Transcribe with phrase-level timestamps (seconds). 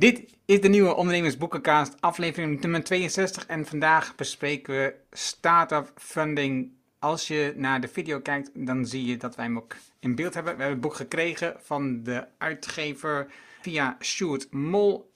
[0.00, 3.46] Dit is de nieuwe Ondernemersboekencast, aflevering nummer 62.
[3.46, 6.72] En vandaag bespreken we startup funding.
[6.98, 10.34] Als je naar de video kijkt, dan zie je dat wij hem ook in beeld
[10.34, 10.56] hebben.
[10.56, 15.12] We hebben het boek gekregen van de uitgever via Stuart Mol.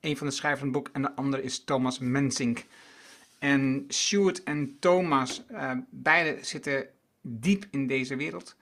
[0.00, 2.64] Een van de schrijvers van het boek en de andere is Thomas Mensink.
[3.38, 6.86] En Stuart en Thomas, uh, beide zitten
[7.20, 8.56] diep in deze wereld.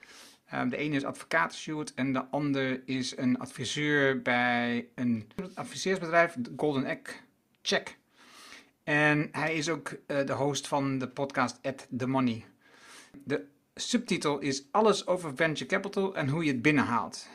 [0.55, 6.37] Um, de ene is advocaat Stuart en de ander is een adviseur bij een adviseursbedrijf,
[6.57, 7.23] Golden Egg
[7.63, 7.99] Check.
[8.85, 12.45] En hij is ook uh, de host van de podcast At The Money.
[13.25, 17.29] De subtitel is Alles over venture capital en hoe je het binnenhaalt.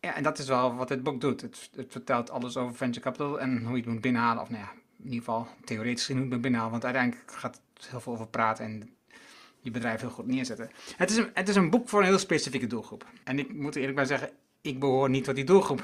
[0.00, 1.40] Ja, en dat is wel wat dit boek doet.
[1.40, 4.42] Het, het vertelt alles over venture capital en hoe je het moet binnenhalen.
[4.42, 6.72] Of nou ja, in ieder geval theoretisch hoe je het moet binnenhalen.
[6.72, 8.96] Want uiteindelijk gaat het heel veel over praten en
[9.70, 10.70] bedrijf heel goed neerzetten.
[10.96, 13.06] Het is, een, het is een boek voor een heel specifieke doelgroep.
[13.24, 15.82] En ik moet eerlijk maar zeggen, ik behoor niet tot die doelgroep.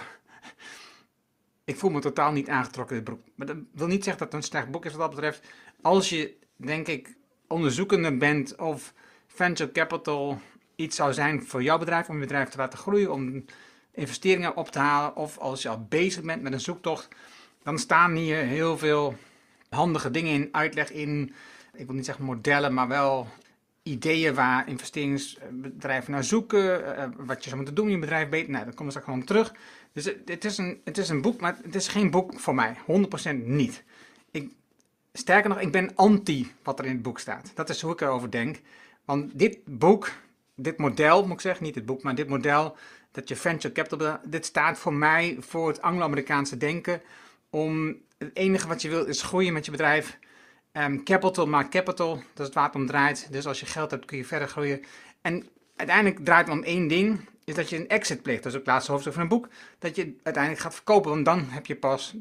[1.65, 3.21] ik voel me totaal niet aangetrokken dit boek.
[3.35, 5.47] Maar dat wil niet zeggen dat het een slecht boek is wat dat betreft.
[5.83, 7.17] Als je, denk ik,
[7.49, 8.93] onderzoekende bent of
[9.27, 10.41] venture capital
[10.77, 13.45] iets zou zijn voor jouw bedrijf, om je bedrijf te laten groeien, om
[13.93, 17.09] investeringen op te halen, of als je al bezig bent met een zoektocht,
[17.63, 19.15] dan staan hier heel veel
[19.69, 21.35] handige dingen in, uitleg in,
[21.75, 23.29] ik wil niet zeggen modellen, maar wel
[23.85, 28.51] ideeën waar investeringsbedrijven naar zoeken, uh, wat je zou moeten doen in je bedrijf beter.
[28.51, 29.55] Nou, daar komen we straks gewoon terug.
[29.93, 32.77] Dus het is, een, het is een boek, maar het is geen boek voor mij.
[32.77, 33.85] 100% niet.
[34.31, 34.53] Ik,
[35.13, 37.53] sterker nog, ik ben anti wat er in het boek staat.
[37.55, 38.61] Dat is hoe ik erover denk.
[39.05, 40.13] Want dit boek,
[40.55, 42.77] dit model, moet ik zeggen, niet het boek, maar dit model,
[43.11, 47.03] dat je venture capital, dit staat voor mij voor het Anglo-Amerikaanse denken.
[47.51, 50.19] Om het enige wat je wil is groeien met je bedrijf
[50.77, 53.29] Um, capital maakt capital, dat is het waar het om draait.
[53.31, 54.85] Dus als je geld hebt kun je verder groeien.
[55.21, 58.43] En uiteindelijk draait het om één ding, is dat je een exit pleegt.
[58.43, 59.49] Dat is ook het laatste hoofdstuk van een boek.
[59.79, 62.15] Dat je uiteindelijk gaat verkopen, want dan heb je pas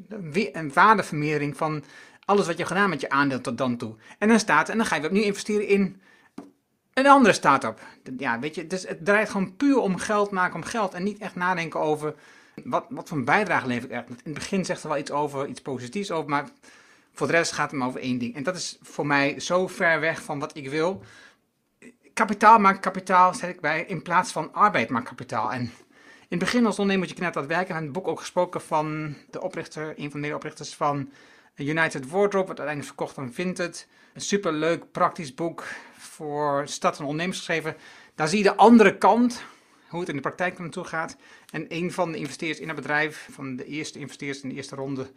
[0.52, 1.84] een waardevermeerdering van
[2.26, 3.96] alles wat je gedaan met je aandeel tot dan toe.
[4.18, 6.02] En dan staat, en dan ga je opnieuw investeren in
[6.94, 7.80] een andere start-up.
[8.18, 10.94] Ja, weet je, dus het draait gewoon puur om geld maken, om geld.
[10.94, 12.16] En niet echt nadenken over
[12.64, 14.08] wat, wat voor een bijdrage lever ik echt.
[14.08, 16.50] In het begin zegt er wel iets over, iets positiefs over, maar
[17.14, 18.36] voor de rest gaat het maar over één ding.
[18.36, 21.04] En dat is voor mij zo ver weg van wat ik wil.
[22.14, 25.52] Kapitaal maakt kapitaal, zeg ik bij, in plaats van arbeid maakt kapitaal.
[25.52, 27.68] En in het begin als ondernemer moet je net dat werken.
[27.68, 31.10] We hebben het boek ook gesproken van de oprichter, een van de oprichters van
[31.56, 33.88] United Wardrobe, wat uiteindelijk verkocht aan Vinted.
[34.14, 35.64] Een superleuk, praktisch boek
[35.98, 37.76] voor stad- en ondernemers geschreven.
[38.16, 39.44] Daar zie je de andere kant,
[39.88, 41.16] hoe het in de praktijk naartoe gaat.
[41.52, 44.76] En een van de investeerders in het bedrijf, van de eerste investeerders in de eerste
[44.76, 45.12] ronde,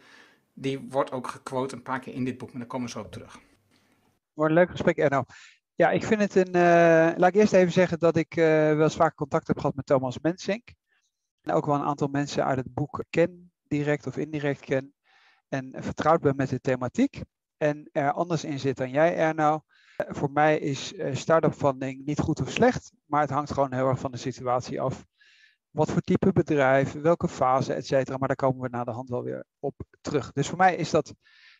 [0.59, 2.99] die wordt ook gequote een paar keer in dit boek, maar daar komen we zo
[2.99, 3.39] op terug.
[4.33, 5.23] Wordt een leuk gesprek, Erno.
[5.75, 6.55] Ja, ik vind het een.
[6.55, 9.75] Uh, laat ik eerst even zeggen dat ik uh, wel eens vaak contact heb gehad
[9.75, 10.73] met Thomas Mensink.
[11.41, 14.93] En ook wel een aantal mensen uit het boek ken, direct of indirect ken.
[15.47, 17.21] En vertrouwd ben met de thematiek.
[17.57, 19.53] En er anders in zit dan jij, Erno.
[19.53, 23.87] Uh, voor mij is start-up funding niet goed of slecht, maar het hangt gewoon heel
[23.87, 25.05] erg van de situatie af
[25.77, 28.17] wat voor type bedrijf, welke fase, et cetera.
[28.17, 30.31] Maar daar komen we na de hand wel weer op terug.
[30.31, 31.13] Dus voor mij is dat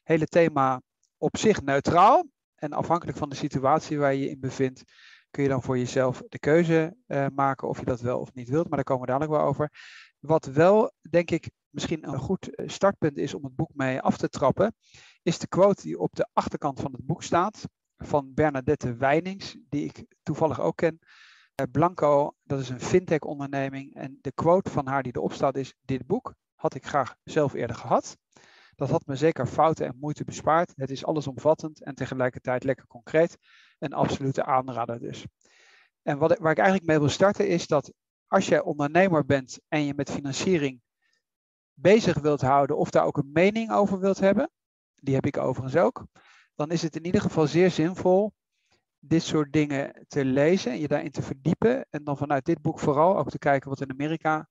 [0.04, 0.82] hele thema
[1.18, 2.26] op zich neutraal.
[2.56, 4.84] En afhankelijk van de situatie waar je je in bevindt,
[5.30, 8.50] kun je dan voor jezelf de keuze uh, maken of je dat wel of niet
[8.50, 8.68] wilt.
[8.68, 9.72] Maar daar komen we dadelijk wel over.
[10.20, 14.18] Wat wel, denk ik, misschien een goed eh, startpunt is om het boek mee af
[14.18, 14.76] te trappen,
[15.22, 17.68] is de quote die op de achterkant van het boek staat
[17.98, 21.00] van Bernadette Weinings, die ik toevallig ook ken.
[21.58, 23.96] Eh, Blanco, dat is een fintech-onderneming.
[23.96, 27.54] En de quote van haar die erop staat is: Dit boek had ik graag zelf
[27.54, 28.18] eerder gehad.
[28.76, 30.74] Dat had me zeker fouten en moeite bespaard.
[30.76, 33.38] Het is allesomvattend en tegelijkertijd lekker concreet.
[33.80, 35.26] Een absolute aanrader dus.
[36.02, 37.94] En wat, waar ik eigenlijk mee wil starten is dat
[38.28, 40.82] als je ondernemer bent en je met financiering
[41.74, 44.52] bezig wilt houden of daar ook een mening over wilt hebben,
[44.96, 46.06] die heb ik overigens ook,
[46.56, 48.34] dan is het in ieder geval zeer zinvol
[49.08, 51.86] dit soort dingen te lezen en je daarin te verdiepen.
[51.90, 54.48] En dan vanuit dit boek vooral ook te kijken wat in Amerika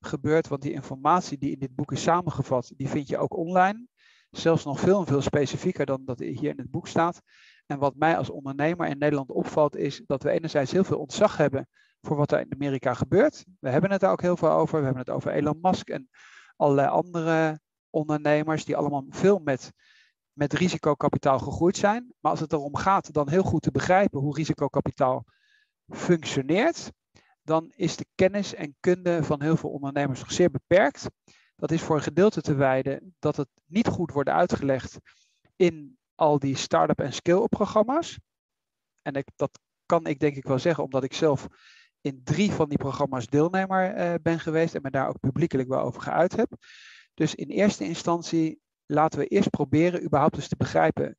[0.00, 0.48] gebeurt.
[0.48, 3.86] Want die informatie die in dit boek is samengevat, die vind je ook online.
[4.30, 7.20] Zelfs nog veel en veel specifieker dan dat hier in het boek staat.
[7.66, 11.36] En wat mij als ondernemer in Nederland opvalt, is dat we enerzijds heel veel ontzag
[11.36, 11.68] hebben
[12.00, 13.44] voor wat er in Amerika gebeurt.
[13.60, 14.78] We hebben het daar ook heel veel over.
[14.78, 16.08] We hebben het over Elon Musk en
[16.56, 19.72] allerlei andere ondernemers die allemaal veel met
[20.38, 22.14] met risicokapitaal gegroeid zijn.
[22.20, 25.24] Maar als het erom gaat dan heel goed te begrijpen hoe risicokapitaal
[25.88, 26.92] functioneert,
[27.42, 31.06] dan is de kennis en kunde van heel veel ondernemers nog zeer beperkt.
[31.56, 34.98] Dat is voor een gedeelte te wijden dat het niet goed wordt uitgelegd
[35.56, 38.18] in al die start-up en skill-up programma's.
[39.02, 41.46] En ik, dat kan ik denk ik wel zeggen, omdat ik zelf
[42.00, 45.80] in drie van die programma's deelnemer uh, ben geweest en me daar ook publiekelijk wel
[45.80, 46.52] over geuit heb.
[47.14, 51.16] Dus in eerste instantie laten we eerst proberen überhaupt eens te begrijpen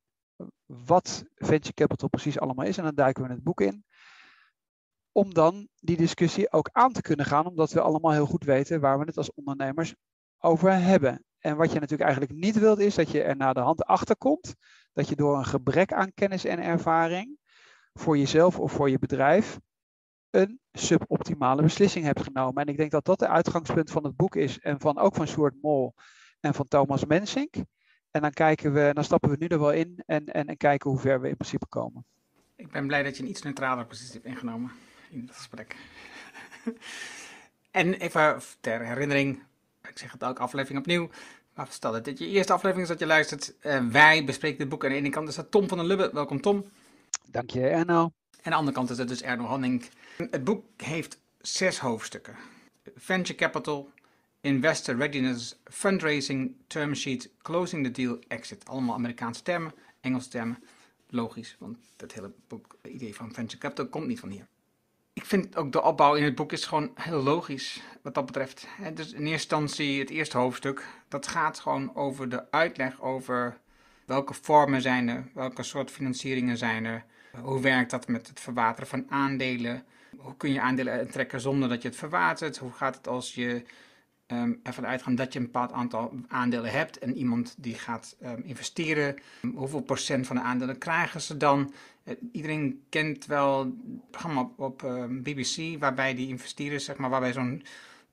[0.66, 2.78] wat venture capital precies allemaal is.
[2.78, 3.84] En dan duiken we het boek in.
[5.12, 8.80] Om dan die discussie ook aan te kunnen gaan, omdat we allemaal heel goed weten
[8.80, 9.96] waar we het als ondernemers
[10.38, 11.24] over hebben.
[11.40, 14.18] En wat je natuurlijk eigenlijk niet wilt, is dat je er na de hand achter
[14.18, 14.56] komt
[14.94, 17.38] dat je door een gebrek aan kennis en ervaring
[17.94, 19.60] voor jezelf of voor je bedrijf
[20.30, 22.64] een suboptimale beslissing hebt genomen.
[22.64, 25.28] En ik denk dat dat de uitgangspunt van het boek is en van ook van
[25.28, 25.94] Sjoerd Mol
[26.40, 27.56] en van Thomas Mensink.
[28.12, 30.90] En dan kijken we, dan stappen we nu er wel in en, en, en kijken
[30.90, 32.06] hoe ver we in principe komen.
[32.56, 34.72] Ik ben blij dat je een iets neutraler positie hebt ingenomen
[35.10, 35.76] in het gesprek.
[37.72, 39.44] en even ter herinnering,
[39.82, 41.10] ik zeg het elke aflevering opnieuw.
[41.54, 43.54] Maar stel dat dit je eerste aflevering is dat je luistert.
[43.62, 44.84] Uh, wij bespreken dit boek.
[44.84, 46.10] Aan de ene kant is dat Tom van der Lubbe.
[46.14, 46.66] Welkom Tom.
[47.32, 48.02] Dank je Erno.
[48.02, 48.12] En
[48.44, 49.90] aan de andere kant is het dus Erno Hanning.
[50.18, 52.36] Het boek heeft zes hoofdstukken.
[52.96, 53.92] Venture Capital,
[54.42, 58.66] Investor Readiness, Fundraising, Term Sheet, Closing the Deal, Exit.
[58.66, 60.64] Allemaal Amerikaanse termen, Engelse termen.
[61.10, 64.48] Logisch, want het hele boek, het idee van Venture Capital komt niet van hier.
[65.14, 68.68] Ik vind ook de opbouw in het boek is gewoon heel logisch wat dat betreft.
[68.94, 73.58] Dus in eerste instantie het eerste hoofdstuk, dat gaat gewoon over de uitleg over
[74.06, 77.06] welke vormen zijn er, welke soort financieringen zijn er,
[77.42, 79.86] hoe werkt dat met het verwateren van aandelen,
[80.18, 83.64] hoe kun je aandelen trekken zonder dat je het verwatert, hoe gaat het als je
[84.32, 88.42] um, ervan uitgaan dat je een bepaald aantal aandelen hebt en iemand die gaat um,
[88.44, 89.16] investeren,
[89.56, 91.74] hoeveel procent van de aandelen krijgen ze dan?
[92.04, 97.10] Uh, iedereen kent wel het programma op, op ehm, BBC waarbij die investeerders, zeg maar,
[97.10, 97.64] waarbij zo'n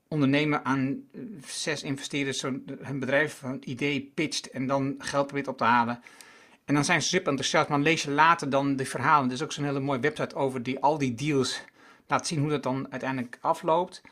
[0.08, 5.48] ondernemer aan uh, zes investeerders zo hun bedrijf, een idee pitcht en dan geld probeert
[5.48, 6.00] op te halen.
[6.64, 9.26] En dan zijn ze super enthousiast, maar lees je later dan de verhalen.
[9.28, 11.62] Er is ook zo'n hele mooie website over die al die deals
[12.06, 14.02] laat zien hoe dat dan uiteindelijk afloopt.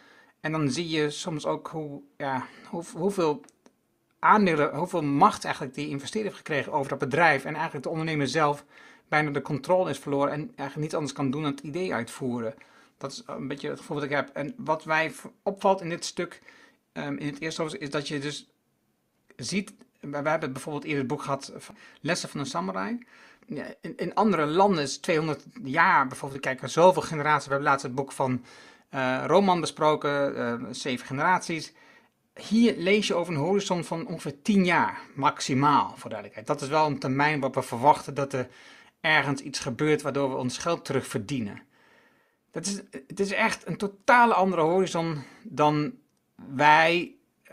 [0.45, 3.41] En dan zie je soms ook hoe, ja, hoe, hoeveel
[4.19, 7.45] aandelen, hoeveel macht eigenlijk die investeerder heeft gekregen over dat bedrijf.
[7.45, 8.65] En eigenlijk de ondernemer zelf
[9.09, 12.55] bijna de controle is verloren en eigenlijk niets anders kan doen dan het idee uitvoeren.
[12.99, 14.31] Dat is een beetje het gevoel dat ik heb.
[14.33, 15.13] En wat mij
[15.43, 16.41] opvalt in dit stuk,
[16.93, 18.51] um, in het eerste hoofdstuk, is dat je dus
[19.37, 19.73] ziet.
[20.01, 21.53] We hebben bijvoorbeeld eerder het boek gehad,
[22.01, 22.99] Lessen van een Samurai.
[23.47, 26.41] In, in andere landen is 200 jaar bijvoorbeeld.
[26.41, 27.47] Kijk zoveel generaties.
[27.47, 28.45] We hebben laatst het boek van
[29.27, 31.73] Roman besproken, uh, zeven generaties.
[32.35, 36.47] Hier lees je over een horizon van ongeveer 10 jaar, maximaal, voor duidelijkheid.
[36.47, 38.49] Dat is wel een termijn waarop we verwachten dat er
[39.01, 41.63] ergens iets gebeurt waardoor we ons geld terugverdienen.
[42.51, 45.93] Dat is, het is echt een totale andere horizon dan
[46.55, 47.15] wij,
[47.45, 47.53] uh,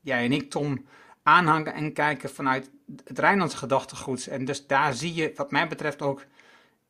[0.00, 0.86] jij en ik, Tom,
[1.22, 2.70] aanhangen en kijken vanuit
[3.04, 4.26] het Rijnlandse gedachtegoed.
[4.26, 6.24] En dus daar zie je, wat mij betreft, ook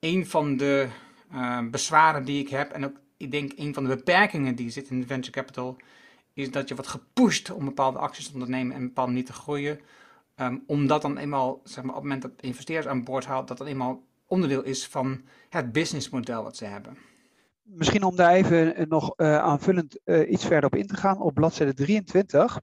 [0.00, 0.88] een van de
[1.70, 5.00] bezwaren die ik heb en ook ik denk een van de beperkingen die zit in
[5.00, 5.76] de venture capital
[6.32, 9.80] is dat je wordt gepusht om bepaalde acties te ondernemen en bepaalde niet te groeien.
[10.36, 13.58] Um, omdat dan eenmaal, zeg maar, op het moment dat investeerders aan boord haalt, dat
[13.58, 16.98] dan eenmaal onderdeel is van het businessmodel wat ze hebben.
[17.62, 21.34] Misschien om daar even nog uh, aanvullend uh, iets verder op in te gaan, op
[21.34, 22.60] bladzijde 23.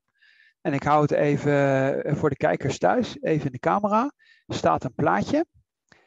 [0.61, 4.11] En ik hou het even voor de kijkers thuis, even in de camera,
[4.47, 5.45] staat een plaatje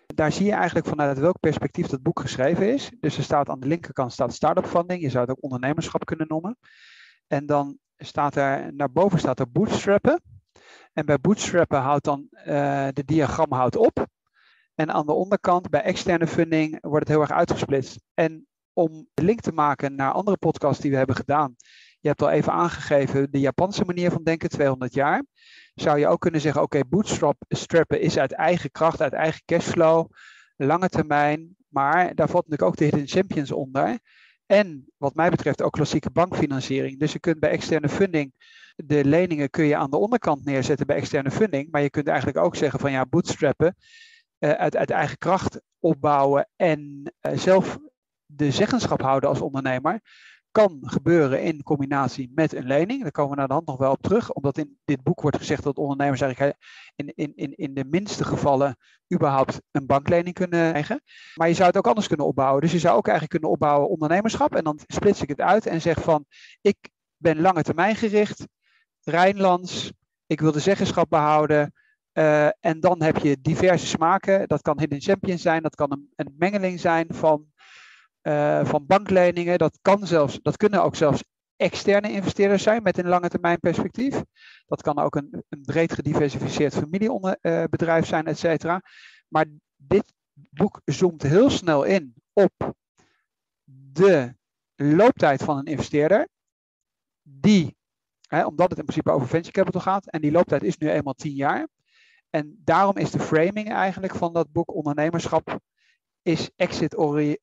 [0.07, 2.91] daar zie je eigenlijk vanuit welk perspectief dat boek geschreven is.
[3.01, 5.03] Dus er staat aan de linkerkant staat start-up funding.
[5.03, 6.59] Je zou het ook ondernemerschap kunnen noemen.
[7.27, 10.23] En dan staat er, naar boven staat er bootstrappen.
[10.93, 12.45] En bij bootstrappen houdt dan uh,
[12.93, 14.07] de diagram houdt op.
[14.75, 18.01] En aan de onderkant, bij externe funding, wordt het heel erg uitgesplitst.
[18.15, 21.57] En om de link te maken naar andere podcasts die we hebben gedaan.
[22.05, 25.25] Je hebt al even aangegeven de Japanse manier van denken, 200 jaar
[25.75, 30.11] zou je ook kunnen zeggen, oké, okay, bootstrappen is uit eigen kracht, uit eigen cashflow,
[30.57, 33.99] lange termijn, maar daar valt natuurlijk ook de hidden champions onder.
[34.47, 36.99] En wat mij betreft ook klassieke bankfinanciering.
[36.99, 38.33] Dus je kunt bij externe funding,
[38.77, 42.39] de leningen kun je aan de onderkant neerzetten bij externe funding, maar je kunt eigenlijk
[42.39, 43.77] ook zeggen van ja, bootstrappen,
[44.39, 47.79] uh, uit, uit eigen kracht opbouwen en uh, zelf
[48.27, 50.01] de zeggenschap houden als ondernemer
[50.55, 53.03] kan gebeuren in combinatie met een lening.
[53.03, 55.37] Daar komen we naar de hand nog wel op terug, omdat in dit boek wordt
[55.37, 56.57] gezegd dat ondernemers eigenlijk
[56.97, 58.77] in, in, in, in de minste gevallen
[59.15, 61.03] überhaupt een banklening kunnen krijgen.
[61.35, 62.61] Maar je zou het ook anders kunnen opbouwen.
[62.61, 65.81] Dus je zou ook eigenlijk kunnen opbouwen ondernemerschap en dan splits ik het uit en
[65.81, 66.25] zeg van
[66.61, 66.77] ik
[67.17, 68.47] ben lange termijn gericht,
[69.03, 69.93] Rijnlands,
[70.27, 71.73] ik wil de zeggenschap behouden.
[72.13, 74.49] Uh, en dan heb je diverse smaken.
[74.49, 77.53] Dat kan hidden champion zijn, dat kan een, een mengeling zijn van
[78.25, 79.59] uh, van bankleningen.
[79.59, 81.25] Dat, kan zelfs, dat kunnen ook zelfs
[81.57, 84.23] externe investeerders zijn met een lange termijn perspectief.
[84.67, 88.83] Dat kan ook een, een breed gediversifieerd familiebedrijf uh, zijn, et cetera.
[89.29, 90.15] Maar dit
[90.51, 92.75] boek zoomt heel snel in op
[93.93, 94.35] de
[94.75, 96.29] looptijd van een investeerder,
[97.23, 97.77] die,
[98.29, 101.15] hè, omdat het in principe over venture capital gaat, en die looptijd is nu eenmaal
[101.15, 101.69] 10 jaar.
[102.31, 105.61] En daarom is de framing eigenlijk van dat boek ondernemerschap
[106.25, 106.95] is exit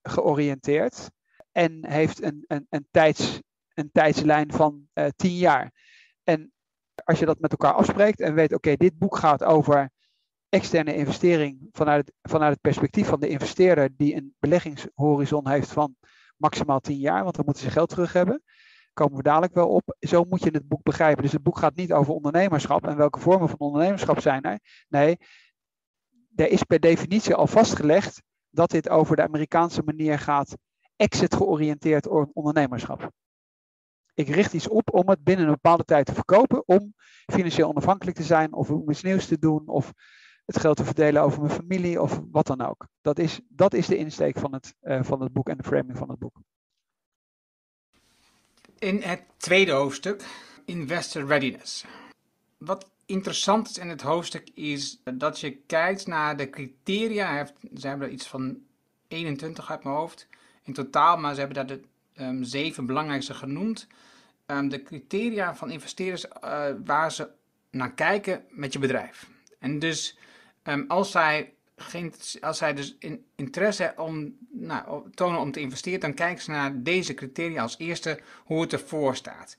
[0.01, 1.09] georiënteerd
[1.51, 3.41] en heeft een, een, een, tijds,
[3.73, 5.71] een tijdslijn van uh, 10 jaar.
[6.23, 6.51] En
[7.03, 9.91] als je dat met elkaar afspreekt en weet, oké, dit boek gaat over
[10.49, 15.95] externe investering vanuit vanuit het perspectief van de investeerder die een beleggingshorizon heeft van
[16.37, 18.43] maximaal 10 jaar, want dan moeten ze geld terug hebben.
[18.93, 19.95] Komen we dadelijk wel op.
[19.99, 21.23] Zo moet je het boek begrijpen.
[21.23, 24.59] Dus het boek gaat niet over ondernemerschap en welke vormen van ondernemerschap zijn er.
[24.89, 25.17] Nee,
[26.35, 30.57] er is per definitie al vastgelegd dat dit over de Amerikaanse manier gaat,
[30.95, 33.11] exit georiënteerd ondernemerschap.
[34.13, 36.93] Ik richt iets op om het binnen een bepaalde tijd te verkopen, om
[37.25, 39.93] financieel onafhankelijk te zijn, of om iets nieuws te doen, of
[40.45, 42.87] het geld te verdelen over mijn familie, of wat dan ook.
[43.01, 45.97] Dat is, dat is de insteek van het, uh, van het boek en de framing
[45.97, 46.41] van het boek.
[48.79, 50.25] In het tweede hoofdstuk,
[50.65, 51.85] Investor Readiness.
[52.57, 57.45] Wat interessant in het hoofdstuk is dat je kijkt naar de criteria.
[57.75, 58.57] Ze hebben er iets van
[59.07, 60.27] 21 uit mijn hoofd
[60.63, 61.81] in totaal, maar ze hebben daar de
[62.23, 63.87] um, zeven belangrijkste genoemd.
[64.45, 67.29] Um, de criteria van investeerders uh, waar ze
[67.69, 69.29] naar kijken met je bedrijf.
[69.59, 70.17] En dus
[70.63, 75.99] um, als zij geen, als zij dus in, interesse om, nou, tonen om te investeren,
[75.99, 79.57] dan kijken ze naar deze criteria als eerste hoe het ervoor staat.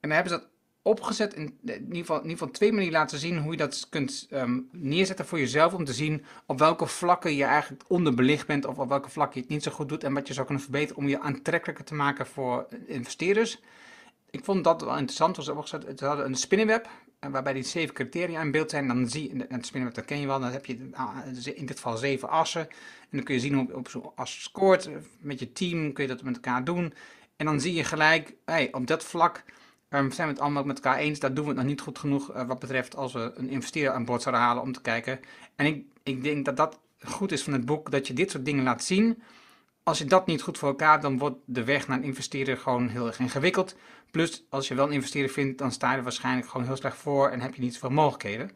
[0.00, 0.48] En dan hebben ze dat
[0.82, 3.86] opgezet, in, in, ieder geval, in ieder geval twee manieren laten zien hoe je dat
[3.88, 5.74] kunt um, neerzetten voor jezelf.
[5.74, 9.40] Om te zien op welke vlakken je eigenlijk onderbelicht bent of op welke vlakken je
[9.40, 10.04] het niet zo goed doet.
[10.04, 13.60] En wat je zou kunnen verbeteren om je aantrekkelijker te maken voor investeerders.
[14.30, 15.36] Ik vond dat wel interessant.
[15.36, 15.86] Was opgezet.
[15.86, 16.88] Het hadden een spinnenweb
[17.30, 18.88] waarbij die zeven criteria in beeld zijn.
[18.88, 21.16] Dan zie je, het spinnenweb dat ken je wel, dan heb je ah,
[21.54, 22.68] in dit geval zeven assen.
[23.00, 24.88] En dan kun je zien hoe op zo'n as scoort.
[25.18, 26.94] Met je team kun je dat met elkaar doen.
[27.36, 29.44] En dan zie je gelijk, hey, op dat vlak
[29.94, 31.18] um, zijn we het allemaal met elkaar eens.
[31.18, 33.92] Dat doen we het nog niet goed genoeg uh, wat betreft als we een investeerder
[33.92, 35.20] aan boord zouden halen om te kijken.
[35.56, 38.44] En ik, ik denk dat dat goed is van het boek, dat je dit soort
[38.44, 39.22] dingen laat zien.
[39.82, 42.56] Als je dat niet goed voor elkaar hebt, dan wordt de weg naar een investeerder
[42.56, 43.76] gewoon heel erg ingewikkeld.
[44.10, 46.96] Plus, als je wel een investeerder vindt, dan sta je er waarschijnlijk gewoon heel slecht
[46.96, 48.50] voor en heb je niet zoveel mogelijkheden.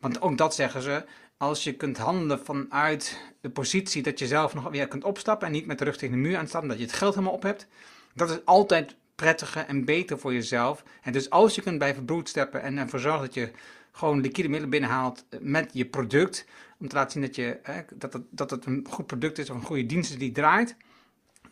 [0.00, 1.04] Want ook dat zeggen ze,
[1.36, 5.52] als je kunt handelen vanuit de positie dat je zelf nog weer kunt opstappen en
[5.52, 7.42] niet met de rug tegen de muur aan stappen, dat je het geld helemaal op
[7.42, 7.66] hebt,
[8.14, 10.84] dat is altijd prettiger en beter voor jezelf.
[11.02, 13.50] En dus als je kunt blijven bootstrappen en ervoor zorgen dat je
[13.92, 16.46] gewoon liquide middelen binnenhaalt met je product,
[16.78, 17.60] om te laten zien dat, je,
[17.94, 20.76] dat, het, dat het een goed product is of een goede dienst die draait,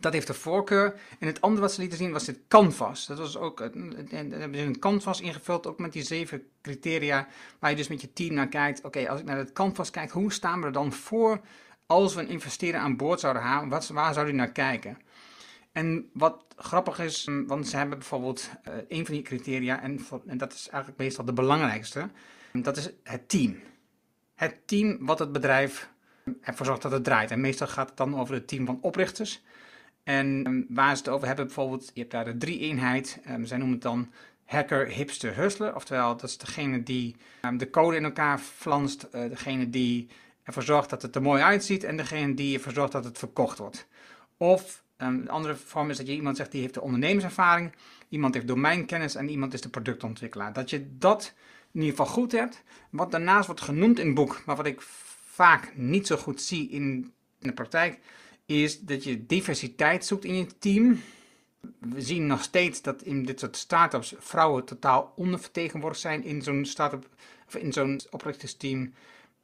[0.00, 0.94] dat heeft de voorkeur.
[1.18, 3.06] En het andere wat ze lieten zien was dit canvas.
[3.06, 7.70] Dat was ook, en hebben ze een canvas ingevuld, ook met die zeven criteria, waar
[7.70, 8.84] je dus met je team naar kijkt.
[8.84, 11.40] Oké, als ik naar het canvas kijk, hoe staan we er dan voor
[11.86, 13.68] als we een investeerder aan boord zouden halen?
[13.68, 14.98] Wat, waar zou die naar kijken?
[15.72, 20.00] En wat grappig is, mm, want ze hebben bijvoorbeeld uh, een van die criteria, en,
[20.26, 22.08] en dat is eigenlijk meestal de belangrijkste,
[22.52, 23.56] dat is het team.
[24.34, 25.90] Het team wat het bedrijf
[26.40, 27.30] ervoor zorgt dat het draait.
[27.30, 29.42] En meestal gaat het dan over het team van oprichters.
[30.02, 33.20] En waar ze het over hebben, bijvoorbeeld, je hebt daar de drie-eenheid.
[33.28, 34.12] Um, zij noemen het dan
[34.44, 35.74] hacker, hipster, hustler.
[35.74, 39.08] Oftewel, dat is degene die um, de code in elkaar flanst.
[39.12, 40.08] Uh, degene die
[40.42, 41.84] ervoor zorgt dat het er mooi uitziet.
[41.84, 43.86] En degene die ervoor zorgt dat het verkocht wordt.
[44.36, 47.72] Of een andere vorm is dat je iemand zegt die heeft de ondernemerservaring.
[48.08, 50.52] Iemand heeft domeinkennis en iemand is de productontwikkelaar.
[50.52, 51.34] Dat je dat
[51.72, 52.62] in ieder geval goed hebt.
[52.90, 54.80] Wat daarnaast wordt genoemd in het boek, maar wat ik
[55.26, 57.98] vaak niet zo goed zie in de praktijk
[58.46, 61.00] is dat je diversiteit zoekt in je team.
[61.78, 66.64] We zien nog steeds dat in dit soort start-ups vrouwen totaal ondervertegenwoordigd zijn in zo'n
[66.64, 67.08] start-up
[67.46, 68.92] of in zo'n oprichtersteam.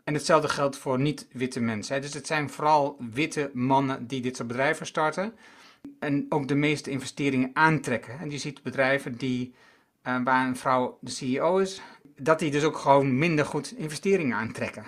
[0.06, 2.00] En hetzelfde geldt voor niet-witte mensen.
[2.00, 5.34] Dus het zijn vooral witte mannen die dit soort bedrijven starten.
[5.98, 8.18] En ook de meeste investeringen aantrekken.
[8.18, 9.54] En je ziet bedrijven die,
[10.04, 11.82] uh, waar een vrouw de CEO is,
[12.16, 14.84] dat die dus ook gewoon minder goed investeringen aantrekken.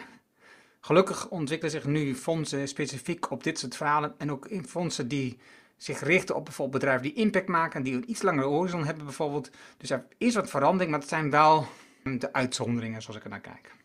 [0.80, 5.38] Gelukkig ontwikkelen zich nu fondsen specifiek op dit soort verhalen en ook fondsen die
[5.76, 9.50] zich richten op bijvoorbeeld bedrijven die impact maken, die een iets langere horizon hebben bijvoorbeeld.
[9.76, 11.66] Dus er is wat verandering, maar het zijn wel
[12.02, 13.76] de uitzonderingen zoals ik er naar kijk.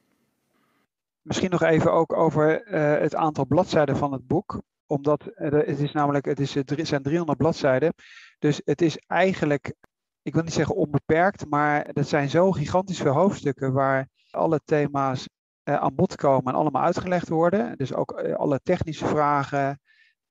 [1.24, 4.62] Misschien nog even ook over uh, het aantal bladzijden van het boek.
[4.86, 7.94] Omdat het is namelijk, het, is, het zijn 300 bladzijden.
[8.39, 9.74] Dus het is eigenlijk,
[10.22, 15.30] ik wil niet zeggen onbeperkt, maar het zijn zo gigantisch veel hoofdstukken waar alle thema's
[15.63, 17.77] aan bod komen en allemaal uitgelegd worden.
[17.77, 19.80] Dus ook alle technische vragen,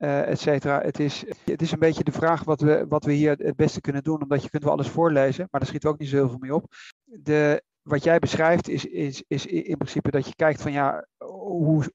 [0.03, 0.81] uh, et cetera.
[0.81, 3.81] Het is, het is een beetje de vraag wat we, wat we hier het beste
[3.81, 6.29] kunnen doen, omdat je kunt wel alles voorlezen, maar daar schiet ook niet zo heel
[6.29, 6.65] veel mee op.
[7.05, 11.93] De, wat jij beschrijft is, is, is in principe dat je kijkt van ja, hoe,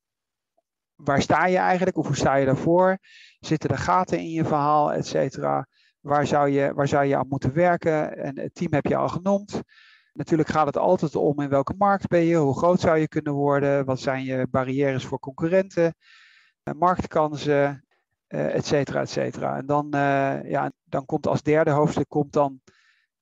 [0.96, 2.98] waar sta je eigenlijk of hoe sta je daarvoor?
[3.39, 5.67] Zitten er gaten in je verhaal, et cetera?
[6.08, 8.17] waar zou, je, waar zou je aan moeten werken?
[8.17, 9.62] En het team heb je al genoemd.
[10.13, 13.34] Natuurlijk gaat het altijd om in welke markt ben je, hoe groot zou je kunnen
[13.34, 15.96] worden, wat zijn je barrières voor concurrenten,
[16.63, 17.86] uh, marktkansen,
[18.27, 19.58] uh, et cetera, et cetera.
[19.58, 22.62] En dan, uh, ja, dan komt als derde hoofdstuk komt dan,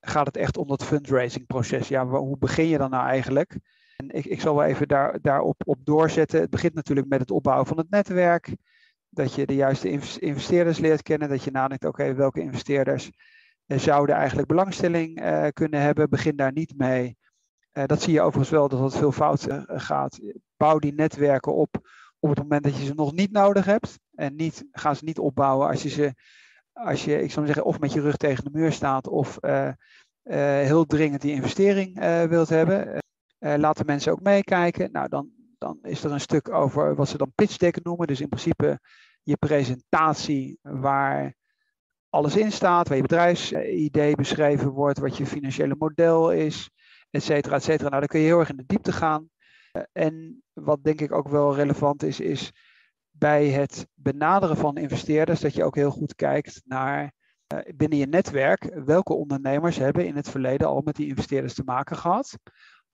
[0.07, 1.88] gaat het echt om dat fundraising proces.
[1.88, 3.57] Ja, hoe begin je dan nou eigenlijk?
[3.97, 6.41] En ik, ik zal wel even daar, daarop op doorzetten.
[6.41, 8.55] Het begint natuurlijk met het opbouwen van het netwerk.
[9.09, 11.29] Dat je de juiste investeerders leert kennen.
[11.29, 13.12] Dat je nadenkt, oké, welke investeerders
[13.65, 16.09] zouden eigenlijk belangstelling uh, kunnen hebben.
[16.09, 17.17] Begin daar niet mee.
[17.74, 20.19] Uh, dat zie je overigens wel dat het veel fout gaat.
[20.57, 21.81] Bouw die netwerken op
[22.25, 24.00] op het moment dat je ze nog niet nodig hebt.
[24.13, 26.13] En niet, ga ze niet opbouwen als je ze,
[26.75, 29.38] als je, ik zou zeggen, of met je rug tegen de muur staat of
[30.24, 33.03] heel dringend die investering wilt hebben.
[33.39, 34.91] laat de mensen ook meekijken.
[34.91, 38.08] Nou, dan, dan is er een stuk over wat ze dan pitch deck noemen.
[38.08, 38.79] Dus in principe
[39.24, 41.34] je presentatie waar
[42.10, 46.70] alles in staat, waar je bedrijfsidee beschreven wordt, wat je financiële model is,
[47.10, 47.89] et cetera, et cetera.
[47.89, 49.29] Nou, dan kun je heel erg in de diepte gaan.
[49.91, 52.51] En wat denk ik ook wel relevant is, is
[53.17, 57.13] bij het benaderen van investeerders dat je ook heel goed kijkt naar
[57.53, 61.63] uh, binnen je netwerk welke ondernemers hebben in het verleden al met die investeerders te
[61.63, 62.38] maken gehad.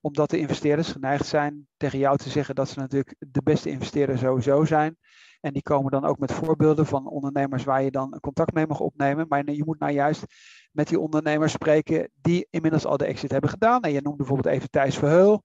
[0.00, 4.18] Omdat de investeerders geneigd zijn tegen jou te zeggen dat ze natuurlijk de beste investeerder
[4.18, 4.96] sowieso zijn.
[5.40, 8.80] En die komen dan ook met voorbeelden van ondernemers waar je dan contact mee mag
[8.80, 9.26] opnemen.
[9.28, 10.24] Maar je moet nou juist
[10.72, 13.82] met die ondernemers spreken die inmiddels al de exit hebben gedaan.
[13.82, 15.42] En je noemt bijvoorbeeld even Thijs Verheul,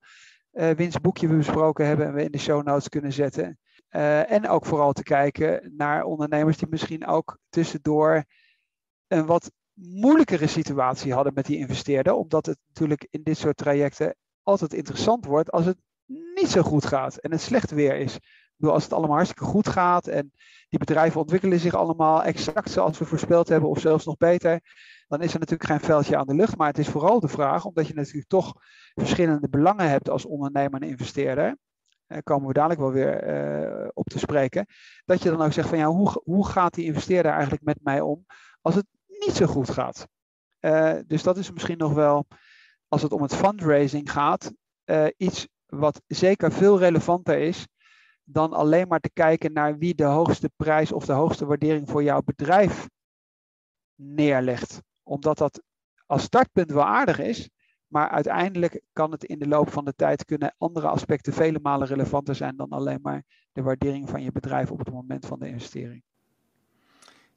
[0.53, 3.59] uh, wiens boekje we besproken hebben en we in de show notes kunnen zetten.
[3.91, 8.25] Uh, en ook vooral te kijken naar ondernemers die misschien ook tussendoor
[9.07, 12.13] een wat moeilijkere situatie hadden met die investeerder.
[12.13, 15.77] Omdat het natuurlijk in dit soort trajecten altijd interessant wordt als het
[16.35, 18.19] niet zo goed gaat en het slecht weer is
[18.57, 20.31] bedoel, als het allemaal hartstikke goed gaat en
[20.69, 24.61] die bedrijven ontwikkelen zich allemaal exact zoals we voorspeld hebben of zelfs nog beter,
[25.07, 26.57] dan is er natuurlijk geen veldje aan de lucht.
[26.57, 28.53] Maar het is vooral de vraag, omdat je natuurlijk toch
[28.93, 31.57] verschillende belangen hebt als ondernemer en investeerder,
[32.07, 33.27] daar komen we dadelijk wel weer
[33.83, 34.65] uh, op te spreken,
[35.05, 38.01] dat je dan ook zegt van ja, hoe, hoe gaat die investeerder eigenlijk met mij
[38.01, 38.25] om
[38.61, 40.07] als het niet zo goed gaat?
[40.59, 42.27] Uh, dus dat is misschien nog wel,
[42.87, 44.53] als het om het fundraising gaat,
[45.17, 47.67] iets wat zeker veel relevanter is
[48.23, 52.03] dan alleen maar te kijken naar wie de hoogste prijs of de hoogste waardering voor
[52.03, 52.89] jouw bedrijf
[53.95, 54.81] neerlegt.
[55.03, 55.61] Omdat dat
[56.05, 57.49] als startpunt wel aardig is,
[57.87, 61.87] maar uiteindelijk kan het in de loop van de tijd kunnen andere aspecten vele malen
[61.87, 65.47] relevanter zijn dan alleen maar de waardering van je bedrijf op het moment van de
[65.47, 66.03] investering.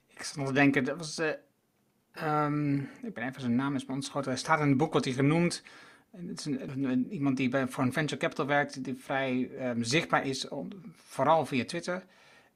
[0.06, 4.32] Ik zat nog denken, dat was, uh, um, ik ben even zijn naam is ontschoten.
[4.32, 5.62] Er staat in het boek wat hij genoemd
[6.10, 10.26] het is een, iemand die bij, voor een venture capital werkt, die vrij um, zichtbaar
[10.26, 10.46] is,
[10.94, 12.04] vooral via Twitter.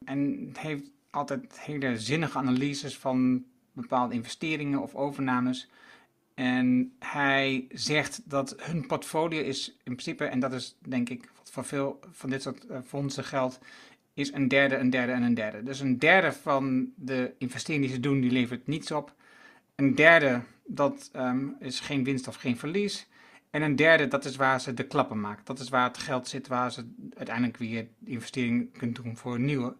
[0.04, 5.70] En heeft altijd hele zinnige analyses van bepaalde investeringen of overnames.
[6.34, 11.64] En hij zegt dat hun portfolio is in principe, en dat is denk ik voor
[11.64, 13.58] veel van dit soort uh, fondsen geldt,
[14.14, 15.62] is een derde, een derde en een derde.
[15.62, 19.14] Dus een derde van de investeringen die ze doen, die levert niets op.
[19.74, 23.06] Een derde, dat um, is geen winst of geen verlies.
[23.54, 25.44] En een derde, dat is waar ze de klappen maken.
[25.44, 26.86] Dat is waar het geld zit, waar ze
[27.16, 29.76] uiteindelijk weer investeringen kunnen doen voor een nieuwe.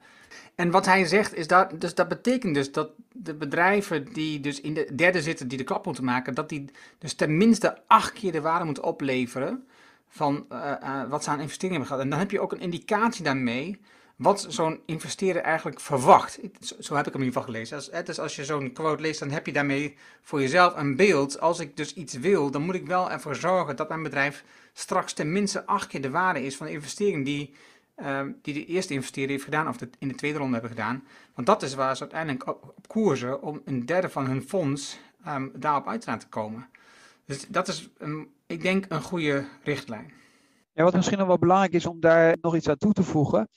[0.54, 4.60] En wat hij zegt, is dat, dus dat betekent dus dat de bedrijven die dus
[4.60, 6.64] in de derde zitten, die de klap moeten maken, dat die
[6.98, 9.66] dus tenminste acht keer de waarde moeten opleveren
[10.08, 12.02] van uh, uh, wat ze aan investeringen hebben gehad.
[12.02, 13.80] En dan heb je ook een indicatie daarmee
[14.16, 16.38] wat zo'n investeerder eigenlijk verwacht.
[16.80, 18.04] Zo heb ik hem in ieder geval gelezen.
[18.04, 21.40] Dus als je zo'n quote leest, dan heb je daarmee voor jezelf een beeld.
[21.40, 25.12] Als ik dus iets wil, dan moet ik wel ervoor zorgen dat mijn bedrijf straks
[25.12, 27.54] tenminste acht keer de waarde is van de investering die,
[27.96, 31.04] uh, die de eerste investeerder heeft gedaan, of in de tweede ronde hebben gedaan.
[31.34, 34.98] Want dat is waar ze uiteindelijk op, koersen om een derde van hun fonds
[35.28, 36.68] um, daarop uit te laten komen.
[37.26, 40.12] Dus dat is, een, ik denk, een goede richtlijn.
[40.72, 43.48] Wat misschien nog wel belangrijk is om daar nog iets aan toe te voegen,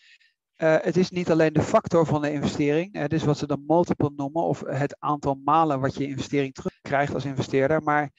[0.57, 3.63] uh, het is niet alleen de factor van de investering, het is wat ze dan
[3.67, 7.83] multiple noemen, of het aantal malen wat je investering terugkrijgt als investeerder.
[7.83, 8.11] Maar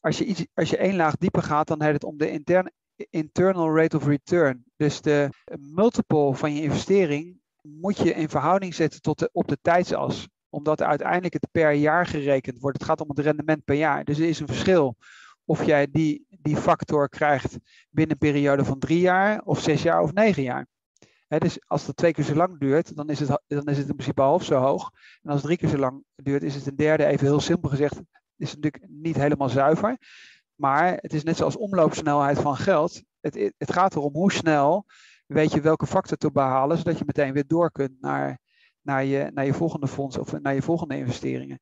[0.00, 2.72] als je, iets, als je één laag dieper gaat, dan heeft het om de interne,
[3.10, 4.64] internal rate of return.
[4.76, 5.28] Dus de
[5.58, 10.28] multiple van je investering moet je in verhouding zetten tot op de tijdsas.
[10.48, 12.78] Omdat uiteindelijk het per jaar gerekend wordt.
[12.78, 14.04] Het gaat om het rendement per jaar.
[14.04, 14.96] Dus er is een verschil
[15.44, 17.58] of jij die, die factor krijgt
[17.90, 20.66] binnen een periode van drie jaar, of zes jaar of negen jaar
[21.38, 23.94] dus als het twee keer zo lang duurt, dan is, het, dan is het in
[23.94, 24.90] principe half zo hoog.
[25.22, 27.68] En als het drie keer zo lang duurt, is het een derde, even heel simpel
[27.68, 28.00] gezegd,
[28.36, 29.98] is het natuurlijk niet helemaal zuiver.
[30.54, 33.02] Maar het is net zoals omloopsnelheid van geld.
[33.20, 34.86] Het, het gaat erom hoe snel
[35.26, 38.38] weet je welke factor te behalen, zodat je meteen weer door kunt naar,
[38.80, 41.58] naar, je, naar je volgende fonds of naar je volgende investeringen.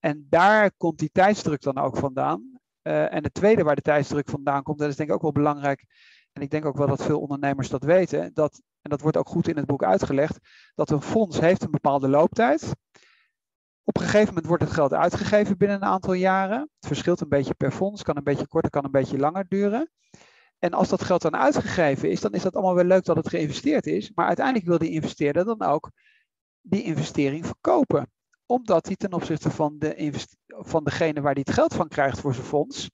[0.00, 2.60] En daar komt die tijdsdruk dan ook vandaan.
[2.82, 5.32] Uh, en het tweede waar de tijdsdruk vandaan komt, dat is denk ik ook wel
[5.32, 5.84] belangrijk.
[6.32, 8.30] En ik denk ook wel dat veel ondernemers dat weten.
[8.34, 10.38] Dat, en dat wordt ook goed in het boek uitgelegd.
[10.74, 12.74] Dat een fonds heeft een bepaalde looptijd.
[13.84, 16.60] Op een gegeven moment wordt het geld uitgegeven binnen een aantal jaren.
[16.60, 19.90] Het verschilt een beetje per fonds, kan een beetje korter, kan een beetje langer duren.
[20.58, 23.28] En als dat geld dan uitgegeven is, dan is dat allemaal wel leuk dat het
[23.28, 24.10] geïnvesteerd is.
[24.14, 25.90] Maar uiteindelijk wil die investeerder dan ook
[26.60, 28.10] die investering verkopen.
[28.46, 30.12] Omdat hij ten opzichte van, de
[30.46, 32.90] van degene waar hij het geld van krijgt voor zijn fonds,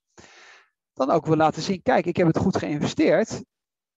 [0.93, 3.43] dan ook wil laten zien, kijk, ik heb het goed geïnvesteerd.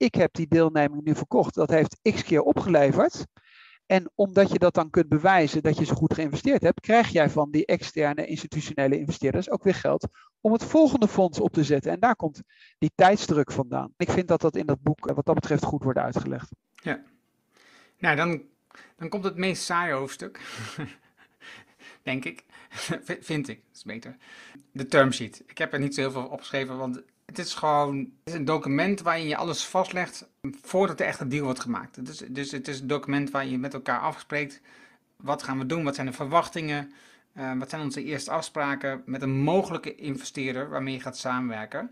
[0.01, 1.55] Ik heb die deelneming nu verkocht.
[1.55, 3.25] Dat heeft x keer opgeleverd.
[3.85, 7.29] En omdat je dat dan kunt bewijzen dat je zo goed geïnvesteerd hebt, krijg jij
[7.29, 10.07] van die externe institutionele investeerders ook weer geld
[10.39, 11.91] om het volgende fonds op te zetten.
[11.91, 12.41] En daar komt
[12.77, 13.93] die tijdsdruk vandaan.
[13.97, 16.49] Ik vind dat dat in dat boek wat dat betreft goed wordt uitgelegd.
[16.73, 17.03] Ja.
[17.97, 18.41] Nou, dan,
[18.95, 20.41] dan komt het meest saaie hoofdstuk.
[22.03, 22.43] Denk ik.
[23.29, 23.61] vind ik.
[23.67, 24.17] Dat is beter.
[24.71, 25.43] De term sheet.
[25.47, 29.01] Ik heb er niet zo heel veel opgeschreven, want het is gewoon is een document
[29.01, 30.27] waarin je alles vastlegt
[30.61, 32.05] voordat er echt een deal wordt gemaakt.
[32.05, 34.61] Dus, dus het is een document waar je met elkaar afspreekt.
[35.15, 35.83] Wat gaan we doen?
[35.83, 36.91] Wat zijn de verwachtingen?
[37.37, 41.91] Uh, wat zijn onze eerste afspraken met een mogelijke investeerder waarmee je gaat samenwerken?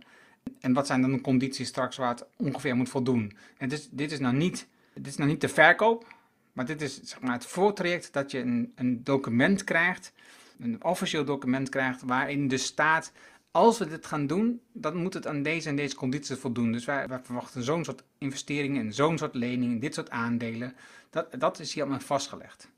[0.60, 3.38] En wat zijn dan de condities straks waar het ongeveer moet voldoen?
[3.58, 6.16] En dus, dit, is nou niet, dit is nou niet de verkoop,
[6.54, 10.14] maar dit is zeg maar, het voortraject dat je een, een document krijgt,
[10.60, 13.12] een officieel document krijgt, waarin de staat
[13.52, 16.72] als we dit gaan doen, dan moet het aan deze en deze condities voldoen.
[16.72, 20.76] Dus wij, verwachten zo'n soort investeringen en zo'n soort leningen, dit soort aandelen.
[21.10, 22.70] Dat, dat is hier allemaal vastgelegd.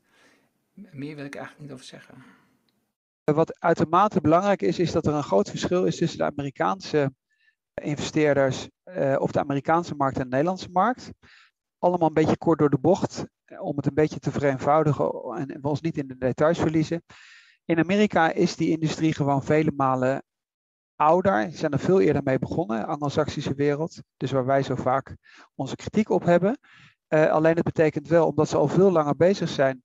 [0.73, 2.15] Meer wil ik eigenlijk niet over zeggen.
[3.23, 7.13] Wat uitermate belangrijk is, is dat er een groot verschil is tussen de Amerikaanse
[7.73, 8.67] investeerders
[9.17, 11.12] of de Amerikaanse markt en de Nederlandse markt.
[11.79, 15.05] Allemaal een beetje kort door de bocht, eh, om het een beetje te vereenvoudigen
[15.38, 17.03] en we ons niet in de details verliezen.
[17.65, 20.23] In Amerika is die industrie gewoon vele malen
[21.02, 25.16] ouder, zijn er veel eerder mee begonnen, Anglo-Saxische wereld, dus waar wij zo vaak
[25.56, 26.60] onze kritiek op hebben.
[27.10, 29.84] Uh, alleen het betekent wel, omdat ze al veel langer bezig zijn,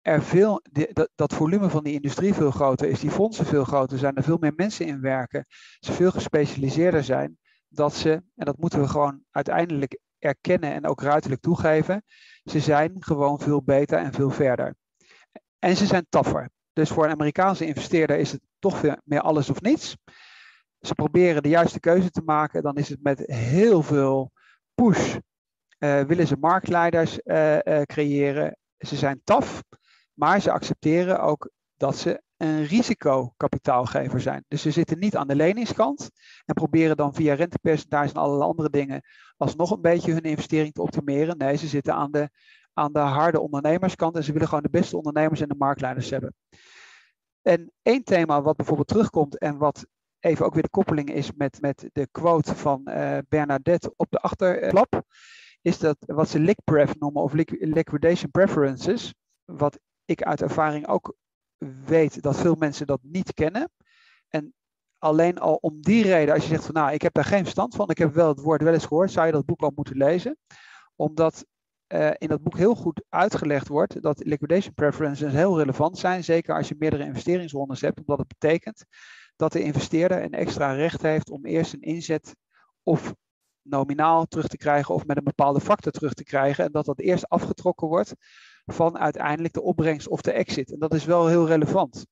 [0.00, 0.62] er veel,
[0.92, 4.22] dat, dat, volume van die industrie veel groter is, die fondsen veel groter zijn, er
[4.22, 5.46] veel meer mensen in werken,
[5.78, 7.38] ze veel gespecialiseerder zijn,
[7.68, 12.02] dat ze, en dat moeten we gewoon uiteindelijk erkennen en ook ruiterlijk toegeven,
[12.44, 14.74] ze zijn gewoon veel beter en veel verder.
[15.58, 16.50] En ze zijn taffer.
[16.72, 19.96] Dus voor een Amerikaanse investeerder is het toch weer meer alles of niets
[20.86, 24.32] ze proberen de juiste keuze te maken, dan is het met heel veel
[24.74, 25.16] push.
[25.78, 28.56] Uh, willen ze marktleiders uh, uh, creëren.
[28.78, 29.62] Ze zijn taf,
[30.12, 34.44] maar ze accepteren ook dat ze een risicokapitaalgever zijn.
[34.48, 36.10] Dus ze zitten niet aan de leningskant
[36.44, 39.02] en proberen dan via rentepercentages en allerlei andere dingen
[39.36, 41.36] alsnog een beetje hun investering te optimeren.
[41.36, 42.30] Nee, ze zitten aan de,
[42.72, 46.34] aan de harde ondernemerskant en ze willen gewoon de beste ondernemers en de marktleiders hebben.
[47.42, 49.86] En één thema wat bijvoorbeeld terugkomt en wat
[50.24, 54.18] even ook weer de koppeling is met, met de quote van uh, Bernadette op de
[54.18, 55.02] achterklap,
[55.60, 61.14] is dat wat ze LICPREF noemen of liquidation preferences, wat ik uit ervaring ook
[61.84, 63.70] weet dat veel mensen dat niet kennen.
[64.28, 64.54] En
[64.98, 67.74] alleen al om die reden, als je zegt van nou, ik heb daar geen verstand
[67.74, 69.96] van, ik heb wel het woord wel eens gehoord, zou je dat boek al moeten
[69.96, 70.38] lezen.
[70.96, 71.44] Omdat
[71.88, 76.54] uh, in dat boek heel goed uitgelegd wordt dat liquidation preferences heel relevant zijn, zeker
[76.54, 78.84] als je meerdere investeringsrondes hebt, omdat het betekent
[79.36, 82.36] dat de investeerder een extra recht heeft om eerst een inzet
[82.82, 83.14] of
[83.62, 86.64] nominaal terug te krijgen of met een bepaalde factor terug te krijgen.
[86.64, 88.14] En dat dat eerst afgetrokken wordt
[88.64, 90.72] van uiteindelijk de opbrengst of de exit.
[90.72, 92.06] En dat is wel heel relevant.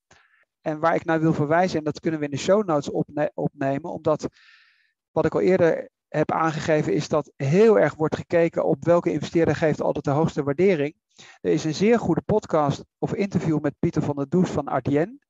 [0.60, 2.90] En waar ik naar wil verwijzen, en dat kunnen we in de show notes
[3.34, 4.28] opnemen, omdat
[5.10, 9.56] wat ik al eerder heb aangegeven is dat heel erg wordt gekeken op welke investeerder
[9.56, 10.94] geeft altijd de hoogste waardering.
[11.40, 15.21] Er is een zeer goede podcast of interview met Pieter van der Does van Ardien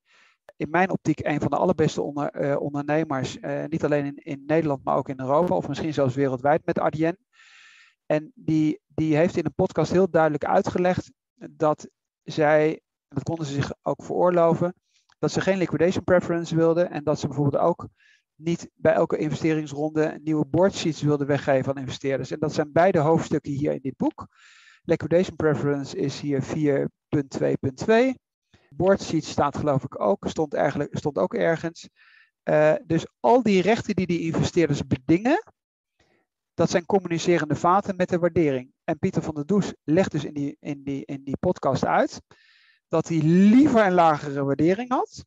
[0.56, 4.42] in mijn optiek een van de allerbeste onder, eh, ondernemers, uh, niet alleen in, in
[4.46, 7.18] Nederland, maar ook in Europa, of misschien zelfs wereldwijd met Adyen.
[8.06, 11.12] En die, die heeft in een podcast heel duidelijk uitgelegd
[11.50, 11.88] dat
[12.22, 12.70] zij,
[13.08, 14.74] en dat konden ze zich ook veroorloven,
[15.18, 17.88] dat ze geen liquidation preference wilden en dat ze bijvoorbeeld ook
[18.34, 22.30] niet bij elke investeringsronde nieuwe boardsheets wilden weggeven aan investeerders.
[22.30, 24.26] En dat zijn beide hoofdstukken hier in dit boek.
[24.84, 28.20] Liquidation preference is hier 4.2.2
[28.76, 31.88] boardsheet staat geloof ik ook, stond, eigenlijk, stond ook ergens.
[32.44, 35.42] Uh, dus al die rechten die die investeerders bedingen,
[36.54, 38.72] dat zijn communicerende vaten met de waardering.
[38.84, 42.20] En Pieter van der Does legt dus in die, in die, in die podcast uit
[42.88, 45.24] dat hij liever een lagere waardering had,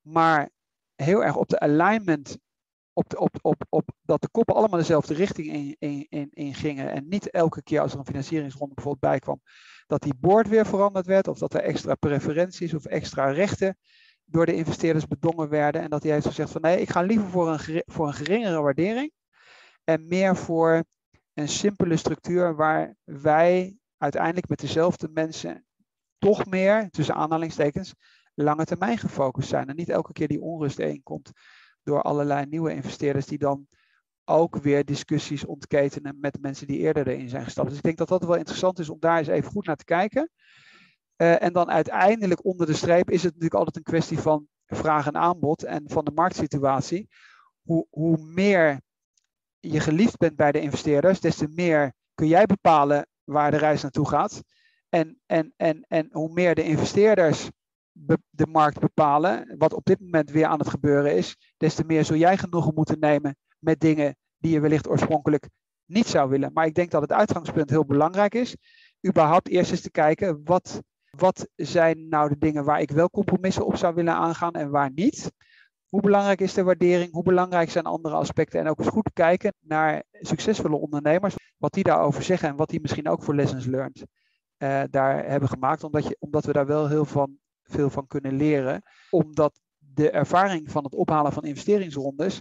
[0.00, 0.50] maar
[0.94, 2.38] heel erg op de alignment,
[2.92, 6.90] op, op, op, op dat de koppen allemaal dezelfde richting in, in, in, in gingen
[6.90, 9.40] en niet elke keer als er een financieringsronde bijvoorbeeld bij kwam,
[9.86, 13.76] dat die board weer veranderd werd of dat er extra preferenties of extra rechten
[14.24, 15.82] door de investeerders bedongen werden.
[15.82, 18.60] En dat hij heeft gezegd van nee, ik ga liever voor een, voor een geringere
[18.60, 19.12] waardering
[19.84, 20.84] en meer voor
[21.34, 25.64] een simpele structuur waar wij uiteindelijk met dezelfde mensen
[26.18, 27.94] toch meer, tussen aanhalingstekens,
[28.34, 29.68] lange termijn gefocust zijn.
[29.68, 31.32] En niet elke keer die onrust heen komt
[31.82, 33.66] door allerlei nieuwe investeerders die dan
[34.24, 37.68] ook weer discussies ontketenen met mensen die eerder erin zijn gestapt.
[37.68, 39.84] Dus ik denk dat dat wel interessant is om daar eens even goed naar te
[39.84, 40.30] kijken.
[41.16, 45.06] Uh, en dan uiteindelijk onder de streep is het natuurlijk altijd een kwestie van vraag
[45.06, 47.08] en aanbod en van de marktsituatie.
[47.62, 48.80] Hoe, hoe meer
[49.60, 53.82] je geliefd bent bij de investeerders, des te meer kun jij bepalen waar de reis
[53.82, 54.42] naartoe gaat.
[54.88, 57.48] En, en, en, en hoe meer de investeerders
[58.30, 62.04] de markt bepalen, wat op dit moment weer aan het gebeuren is, des te meer
[62.04, 65.48] zul jij genoegen moeten nemen met dingen die je wellicht oorspronkelijk
[65.84, 66.50] niet zou willen.
[66.52, 68.56] Maar ik denk dat het uitgangspunt heel belangrijk is.
[69.06, 73.66] Überhaupt eerst eens te kijken, wat, wat zijn nou de dingen waar ik wel compromissen
[73.66, 75.32] op zou willen aangaan en waar niet?
[75.88, 77.12] Hoe belangrijk is de waardering?
[77.12, 78.60] Hoe belangrijk zijn andere aspecten?
[78.60, 82.80] En ook eens goed kijken naar succesvolle ondernemers, wat die daarover zeggen en wat die
[82.80, 84.06] misschien ook voor lessons learned
[84.62, 85.84] uh, daar hebben gemaakt.
[85.84, 87.38] Omdat, je, omdat we daar wel heel van,
[87.72, 88.82] veel van kunnen leren.
[89.10, 92.40] Omdat de ervaring van het ophalen van investeringsrondes,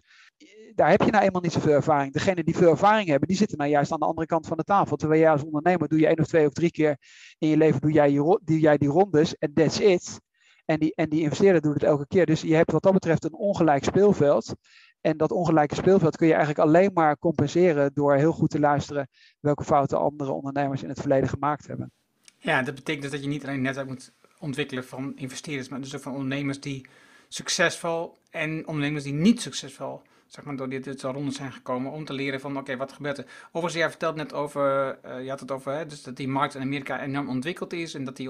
[0.75, 2.13] daar heb je nou eenmaal niet zoveel ervaring.
[2.13, 4.63] Degenen die veel ervaring hebben, die zitten nou juist aan de andere kant van de
[4.63, 4.95] tafel.
[4.95, 6.97] Terwijl jij als ondernemer doe je één of twee of drie keer
[7.37, 10.19] in je leven doe jij, je, doe jij die rondes en that's it.
[10.65, 12.25] En die, en die investeerder doet het elke keer.
[12.25, 14.55] Dus je hebt wat dat betreft een ongelijk speelveld.
[15.01, 19.07] En dat ongelijke speelveld kun je eigenlijk alleen maar compenseren door heel goed te luisteren
[19.39, 21.91] welke fouten andere ondernemers in het verleden gemaakt hebben.
[22.37, 25.95] Ja, dat betekent dus dat je niet alleen netwerk moet ontwikkelen van investeerders, maar dus
[25.95, 26.85] ook van ondernemers die
[27.27, 30.01] succesvol en ondernemers die niet succesvol
[30.31, 33.17] zeg maar, door dit, dit ronde zijn gekomen om te leren van oké, wat gebeurt
[33.17, 33.25] er.
[33.47, 36.55] Overigens, jij vertelt net over, uh, je had het over, hè, dus dat die markt
[36.55, 38.29] in Amerika enorm ontwikkeld is en dat die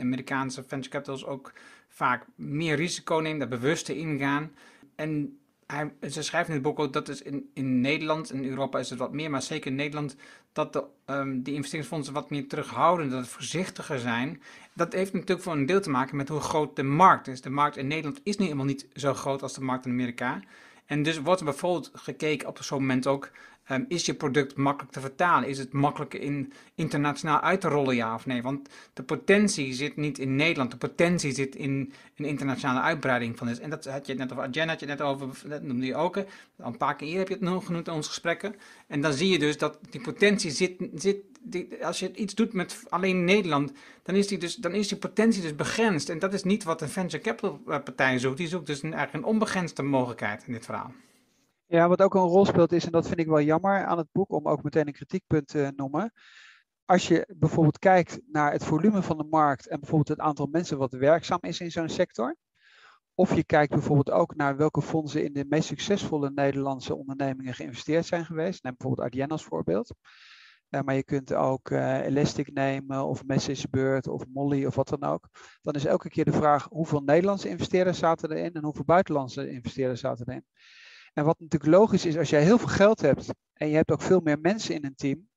[0.00, 1.52] Amerikaanse venture capitals ook
[1.88, 4.52] vaak meer risico nemen, daar bewuster ingaan.
[4.94, 5.38] En
[6.10, 8.98] ze schrijft in het boek ook dat is in, in Nederland, in Europa is het
[8.98, 10.16] wat meer, maar zeker in Nederland,
[10.52, 14.42] dat de, um, die investeringsfondsen wat meer terughouden, dat het voorzichtiger zijn.
[14.72, 17.40] Dat heeft natuurlijk voor een deel te maken met hoe groot de markt is.
[17.40, 20.40] De markt in Nederland is nu helemaal niet zo groot als de markt in Amerika.
[20.92, 23.30] En dus wordt bijvoorbeeld gekeken op zo'n moment ook,
[23.70, 25.48] um, is je product makkelijk te vertalen?
[25.48, 28.42] Is het makkelijk in, internationaal uit te rollen, ja of nee?
[28.42, 33.46] Want de potentie zit niet in Nederland, de potentie zit in een internationale uitbreiding van
[33.46, 33.60] dit.
[33.60, 36.16] En dat had je net over, Jen had je net over, dat noemde je ook,
[36.16, 36.24] al
[36.56, 38.54] een paar keer heb je het nog genoemd in onze gesprekken.
[38.86, 42.52] En dan zie je dus dat die potentie zit, zit die, als je iets doet
[42.52, 46.08] met alleen Nederland, dan is, die dus, dan is die potentie dus begrensd.
[46.08, 48.36] En dat is niet wat een venture capital eh, partij zoekt.
[48.36, 50.92] Die zoekt dus een, eigenlijk een onbegrensde mogelijkheid in dit verhaal.
[51.66, 54.08] Ja, wat ook een rol speelt is, en dat vind ik wel jammer aan het
[54.12, 56.12] boek, om ook meteen een kritiekpunt te noemen.
[56.84, 60.78] Als je bijvoorbeeld kijkt naar het volume van de markt en bijvoorbeeld het aantal mensen
[60.78, 62.36] wat werkzaam is in zo'n sector.
[63.14, 68.06] Of je kijkt bijvoorbeeld ook naar welke fondsen in de meest succesvolle Nederlandse ondernemingen geïnvesteerd
[68.06, 68.62] zijn geweest.
[68.62, 69.94] Neem bijvoorbeeld Ardian als voorbeeld.
[70.74, 75.02] Uh, maar je kunt ook uh, Elastic nemen of MessageBird of Molly of wat dan
[75.02, 75.28] ook.
[75.62, 80.00] Dan is elke keer de vraag hoeveel Nederlandse investeerders zaten erin en hoeveel buitenlandse investeerders
[80.00, 80.44] zaten erin.
[81.12, 84.02] En wat natuurlijk logisch is, als jij heel veel geld hebt en je hebt ook
[84.02, 85.28] veel meer mensen in een team,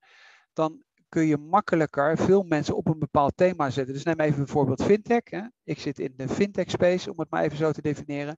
[0.53, 3.93] dan kun je makkelijker veel mensen op een bepaald thema zetten.
[3.93, 5.29] Dus neem even bijvoorbeeld fintech.
[5.29, 5.41] Hè.
[5.63, 8.37] Ik zit in de fintech space, om het maar even zo te definiëren.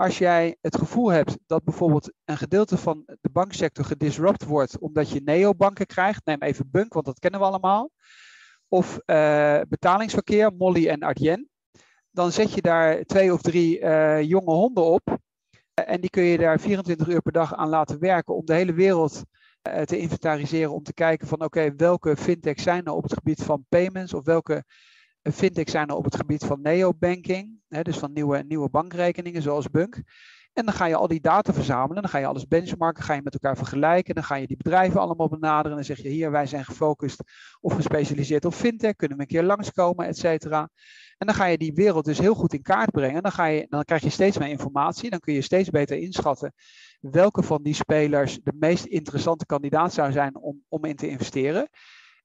[0.00, 5.10] Als jij het gevoel hebt dat bijvoorbeeld een gedeelte van de banksector gedisrupt wordt omdat
[5.10, 7.90] je neobanken krijgt, neem even Bunk, want dat kennen we allemaal,
[8.68, 11.48] of uh, betalingsverkeer, Molly en Adyen,
[12.10, 15.18] dan zet je daar twee of drie uh, jonge honden op
[15.74, 18.72] en die kun je daar 24 uur per dag aan laten werken om de hele
[18.72, 19.22] wereld
[19.84, 23.64] te inventariseren, om te kijken van oké, welke fintechs zijn er op het gebied van
[23.68, 24.64] payments of welke
[25.32, 29.70] fintechs zijn er op het gebied van neobanking, hè, dus van nieuwe, nieuwe bankrekeningen zoals
[29.70, 30.02] Bunk.
[30.52, 33.22] En dan ga je al die data verzamelen, dan ga je alles benchmarken, ga je
[33.22, 36.30] met elkaar vergelijken, dan ga je die bedrijven allemaal benaderen en dan zeg je hier,
[36.30, 37.22] wij zijn gefocust
[37.60, 40.68] of gespecialiseerd op fintech, kunnen we een keer langskomen, et cetera.
[41.18, 43.22] En dan ga je die wereld dus heel goed in kaart brengen.
[43.22, 45.10] Dan, ga je, dan krijg je steeds meer informatie.
[45.10, 46.52] Dan kun je steeds beter inschatten
[47.00, 51.68] welke van die spelers de meest interessante kandidaat zou zijn om, om in te investeren.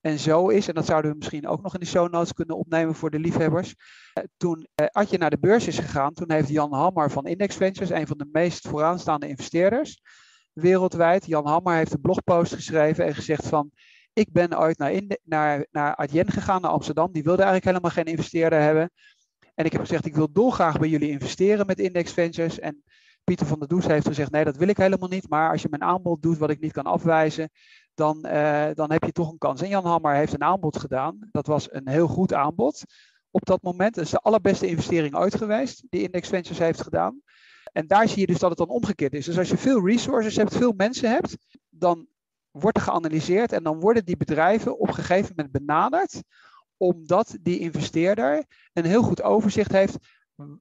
[0.05, 2.57] En zo is, en dat zouden we misschien ook nog in de show notes kunnen
[2.57, 3.75] opnemen voor de liefhebbers.
[4.13, 7.55] Eh, toen eh, Adje naar de beurs is gegaan, toen heeft Jan Hammer van Index
[7.55, 10.01] Ventures, een van de meest vooraanstaande investeerders
[10.53, 11.25] wereldwijd.
[11.25, 13.71] Jan Hammer heeft een blogpost geschreven en gezegd van,
[14.13, 17.11] ik ben ooit naar, naar, naar Adyen gegaan, naar Amsterdam.
[17.11, 18.91] Die wilde eigenlijk helemaal geen investeerder hebben.
[19.55, 22.59] En ik heb gezegd, ik wil dolgraag bij jullie investeren met Index Ventures.
[22.59, 22.83] En
[23.23, 25.29] Pieter van der Does heeft gezegd, nee, dat wil ik helemaal niet.
[25.29, 27.49] Maar als je mijn aanbod doet wat ik niet kan afwijzen,
[27.95, 29.61] dan, uh, dan heb je toch een kans.
[29.61, 31.27] En Jan Hammer heeft een aanbod gedaan.
[31.31, 32.83] Dat was een heel goed aanbod.
[33.31, 33.97] op dat moment.
[33.97, 37.21] Is de allerbeste investering ooit geweest die Index Ventures heeft gedaan.
[37.71, 39.25] En daar zie je dus dat het dan omgekeerd is.
[39.25, 41.37] Dus als je veel resources hebt, veel mensen hebt,
[41.69, 42.07] dan
[42.51, 46.23] wordt er geanalyseerd en dan worden die bedrijven op een gegeven moment benaderd,
[46.77, 49.97] omdat die investeerder een heel goed overzicht heeft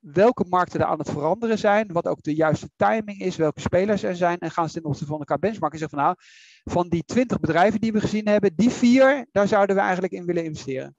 [0.01, 4.03] welke markten er aan het veranderen zijn, wat ook de juiste timing is, welke spelers
[4.03, 6.19] er zijn en gaan ze ten opzichte van elkaar benchmarken en zeggen van nou,
[6.65, 10.27] van die 20 bedrijven die we gezien hebben, die vier, daar zouden we eigenlijk in
[10.27, 10.97] willen investeren.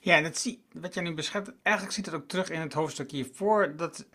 [0.00, 2.72] Ja, en dat zie, wat jij nu beschrijft, eigenlijk ziet het ook terug in het
[2.72, 4.06] hoofdstuk hiervoor, dat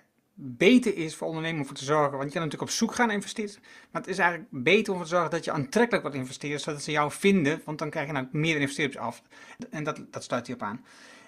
[0.44, 2.18] beter is voor ondernemen om voor te zorgen.
[2.18, 3.60] Want je kan natuurlijk op zoek gaan naar.
[3.92, 6.64] Maar het is eigenlijk beter om te zorgen dat je aantrekkelijk wordt investeerders.
[6.64, 7.62] Zodat ze jou vinden.
[7.66, 9.22] Want dan krijg je nou meer investeerders af.
[9.70, 10.86] En dat, dat sluit hierop aan.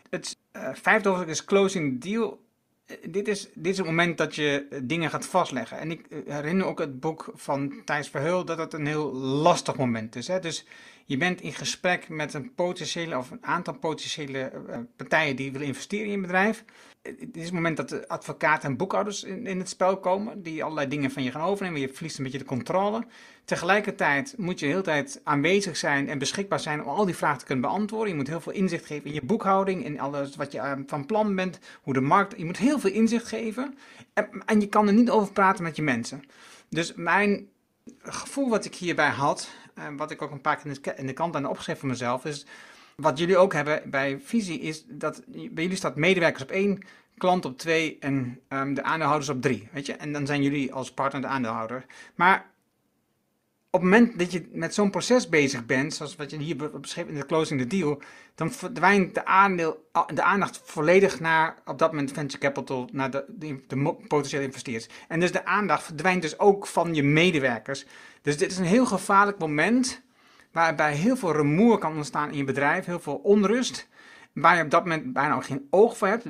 [0.09, 2.42] Het uh, vijfde hoofdstuk is closing deal.
[2.85, 5.77] Eh, dit, is, dit is het moment dat je eh, dingen gaat vastleggen.
[5.77, 10.15] En ik herinner ook het boek van Thijs Verheul dat het een heel lastig moment
[10.15, 10.27] is.
[10.27, 10.39] Hè?
[10.39, 10.65] Dus
[11.05, 14.51] je bent in gesprek met een potentiële of een aantal potentiële
[14.95, 16.63] partijen die willen investeren in je bedrijf
[17.03, 20.63] het is het moment dat de advocaten en boekhouders in, in, het spel komen, die
[20.63, 21.79] allerlei dingen van je gaan overnemen.
[21.79, 23.03] Je verliest een beetje de controle.
[23.45, 27.39] Tegelijkertijd moet je de hele tijd aanwezig zijn en beschikbaar zijn om al die vragen
[27.39, 28.09] te kunnen beantwoorden.
[28.09, 31.05] Je moet heel veel inzicht geven in je boekhouding, in alles wat je eh, van
[31.05, 32.37] plan bent, hoe de markt.
[32.37, 33.77] Je moet heel veel inzicht geven
[34.13, 36.23] en, en je kan er niet over praten met je mensen.
[36.69, 37.47] Dus mijn
[37.99, 41.13] gevoel wat ik hierbij had, en eh, wat ik ook een paar keer in de,
[41.13, 42.45] kant aan opgeschreven voor mezelf, is
[42.95, 46.79] wat jullie ook hebben bij Visie is dat bij jullie staat medewerkers op één,
[47.17, 49.69] klant op twee en um, de aandeelhouders op drie.
[49.71, 49.93] Weet je?
[49.93, 51.85] En dan zijn jullie als partner de aandeelhouder.
[52.15, 52.51] Maar
[53.69, 57.07] op het moment dat je met zo'n proces bezig bent, zoals wat je hier beschreef
[57.07, 58.01] in de closing the deal,
[58.35, 63.25] dan verdwijnt de, aandeel, de aandacht volledig naar op dat moment venture capital, naar de,
[63.27, 64.87] de, de potentiële investeerders.
[65.07, 67.85] En dus de aandacht verdwijnt dus ook van je medewerkers.
[68.21, 70.01] Dus dit is een heel gevaarlijk moment
[70.53, 73.87] waarbij heel veel rumoer kan ontstaan in je bedrijf, heel veel onrust,
[74.33, 76.25] waar je op dat moment bijna ook geen oog voor hebt.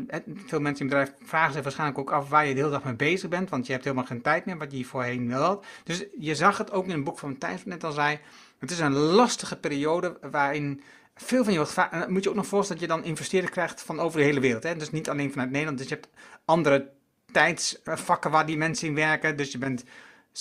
[0.45, 2.83] Veel mensen in je bedrijf vragen zich waarschijnlijk ook af waar je de hele dag
[2.83, 5.65] mee bezig bent, want je hebt helemaal geen tijd meer, wat je voorheen wel had.
[5.83, 8.19] Dus je zag het ook in een boek van Thijs, net al zei,
[8.59, 10.81] het is een lastige periode waarin
[11.15, 13.81] veel van je wordt En moet je ook nog voorstellen dat je dan investeerders krijgt
[13.81, 14.63] van over de hele wereld.
[14.63, 14.75] Hè?
[14.75, 16.09] Dus niet alleen vanuit Nederland, dus je hebt
[16.45, 16.91] andere
[17.31, 19.37] tijdsvakken waar die mensen in werken.
[19.37, 19.83] Dus je bent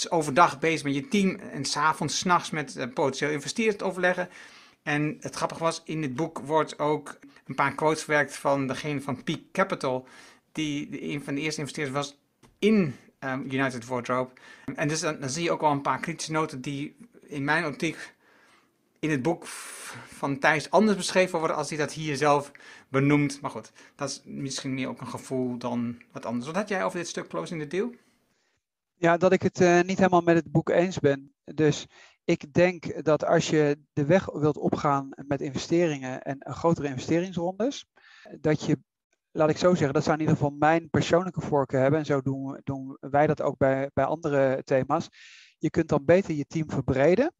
[0.08, 4.28] overdag bezig met je team en s'avonds, s'nachts met uh, potentieel investeerders overleggen.
[4.82, 9.00] En het grappige was, in dit boek wordt ook een paar quotes verwerkt van degene
[9.00, 10.06] van Peak Capital,
[10.52, 12.18] die een van de eerste investeerders was
[12.58, 14.30] in um, United Wardrobe.
[14.74, 17.66] En dus dan, dan, zie je ook wel een paar kritische noten die in mijn
[17.66, 18.14] optiek
[18.98, 22.50] in het boek van Thijs anders beschreven worden als hij dat hier zelf
[22.88, 23.40] benoemt.
[23.40, 26.46] Maar goed, dat is misschien meer ook een gevoel dan wat anders.
[26.46, 27.94] Wat had jij over dit stuk Closing the Deal?
[29.02, 31.34] Ja, dat ik het uh, niet helemaal met het boek eens ben.
[31.44, 31.86] Dus
[32.24, 37.86] ik denk dat als je de weg wilt opgaan met investeringen en grotere investeringsrondes,
[38.40, 38.78] dat je,
[39.30, 41.98] laat ik zo zeggen, dat zou in ieder geval mijn persoonlijke voorkeur hebben.
[41.98, 45.08] En zo doen, doen wij dat ook bij, bij andere thema's.
[45.58, 47.34] Je kunt dan beter je team verbreden.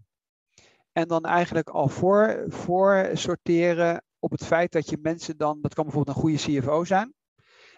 [0.93, 5.75] En dan eigenlijk al voor, voor sorteren op het feit dat je mensen dan, dat
[5.75, 7.15] kan bijvoorbeeld een goede CFO zijn,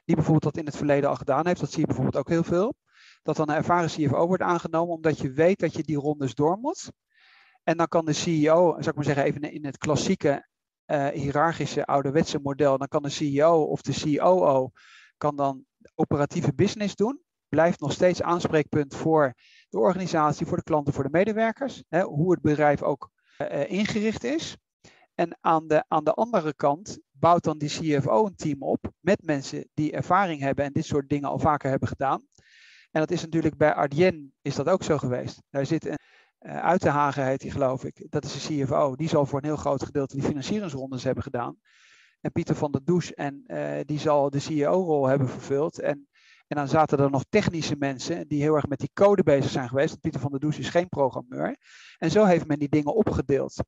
[0.05, 1.61] die bijvoorbeeld dat in het verleden al gedaan heeft.
[1.61, 2.75] Dat zie je bijvoorbeeld ook heel veel
[3.24, 6.58] dat dan een ervaren CFO wordt aangenomen, omdat je weet dat je die rondes door
[6.58, 6.92] moet.
[7.62, 10.48] En dan kan de CEO, zou ik maar zeggen, even in het klassieke
[10.87, 14.70] uh, hiërarchische ouderwetse model, dan kan de CEO of de COO
[15.16, 17.22] kan dan operatieve business doen.
[17.48, 19.34] Blijft nog steeds aanspreekpunt voor
[19.68, 21.84] de organisatie, voor de klanten, voor de medewerkers.
[21.88, 24.56] Hè, hoe het bedrijf ook uh, ingericht is.
[25.14, 29.22] En aan de, aan de andere kant bouwt dan die CFO een team op met
[29.22, 32.26] mensen die ervaring hebben en dit soort dingen al vaker hebben gedaan.
[32.94, 35.42] En dat is natuurlijk bij Ardien is dat ook zo geweest.
[35.50, 35.98] Daar zit een
[36.40, 38.07] uh, Uitenhagen heet hij geloof ik.
[38.11, 38.96] Dat is de CFO.
[38.96, 41.57] Die zal voor een heel groot gedeelte die financieringsrondes hebben gedaan.
[42.20, 45.78] En Pieter van der Does en uh, die zal de CEO-rol hebben vervuld.
[45.78, 46.09] En,
[46.46, 49.68] en dan zaten er nog technische mensen die heel erg met die code bezig zijn
[49.68, 50.00] geweest.
[50.00, 51.57] Pieter van der Does is geen programmeur.
[51.98, 53.64] En zo heeft men die dingen opgedeeld.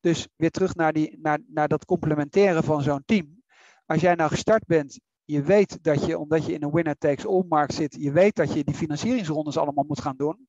[0.00, 3.42] Dus weer terug naar, die, naar, naar dat complementeren van zo'n team.
[3.86, 7.74] Als jij nou gestart bent je weet dat je, omdat je in een winner-takes-all markt
[7.74, 10.48] zit, je weet dat je die financieringsrondes allemaal moet gaan doen.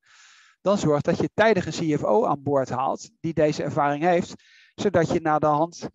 [0.61, 4.33] Dan zorg dat je tijdig een CFO aan boord haalt die deze ervaring heeft,
[4.75, 5.89] zodat je na de hand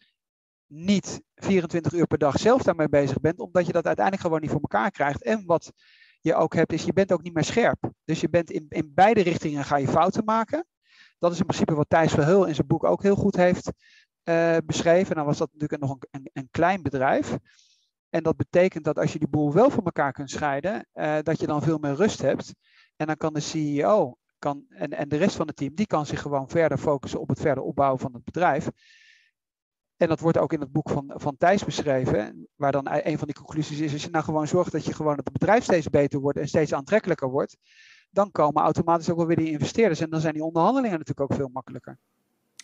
[0.66, 4.50] niet 24 uur per dag zelf daarmee bezig bent, omdat je dat uiteindelijk gewoon niet
[4.50, 5.22] voor elkaar krijgt.
[5.22, 5.72] En wat
[6.20, 7.90] je ook hebt, is je bent ook niet meer scherp.
[8.04, 10.66] Dus je bent in, in beide richtingen ga je fouten maken.
[11.18, 13.72] Dat is in principe wat Thijs Verheul in zijn boek ook heel goed heeft
[14.24, 15.16] uh, beschreven.
[15.16, 17.38] Dan was dat natuurlijk nog een, een klein bedrijf.
[18.14, 21.40] En dat betekent dat als je die boel wel van elkaar kunt scheiden, uh, dat
[21.40, 22.54] je dan veel meer rust hebt.
[22.96, 26.06] En dan kan de CEO kan, en, en de rest van het team, die kan
[26.06, 28.68] zich gewoon verder focussen op het verder opbouwen van het bedrijf.
[29.96, 33.26] En dat wordt ook in het boek van, van Thijs beschreven, waar dan een van
[33.26, 36.20] die conclusies is, als je nou gewoon zorgt dat je gewoon het bedrijf steeds beter
[36.20, 37.56] wordt en steeds aantrekkelijker wordt,
[38.10, 41.38] dan komen automatisch ook wel weer die investeerders en dan zijn die onderhandelingen natuurlijk ook
[41.38, 41.98] veel makkelijker.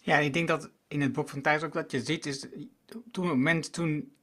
[0.03, 2.47] Ja, ik denk dat in het boek van Thijs ook dat je ziet, is
[2.87, 4.19] toen het moment toen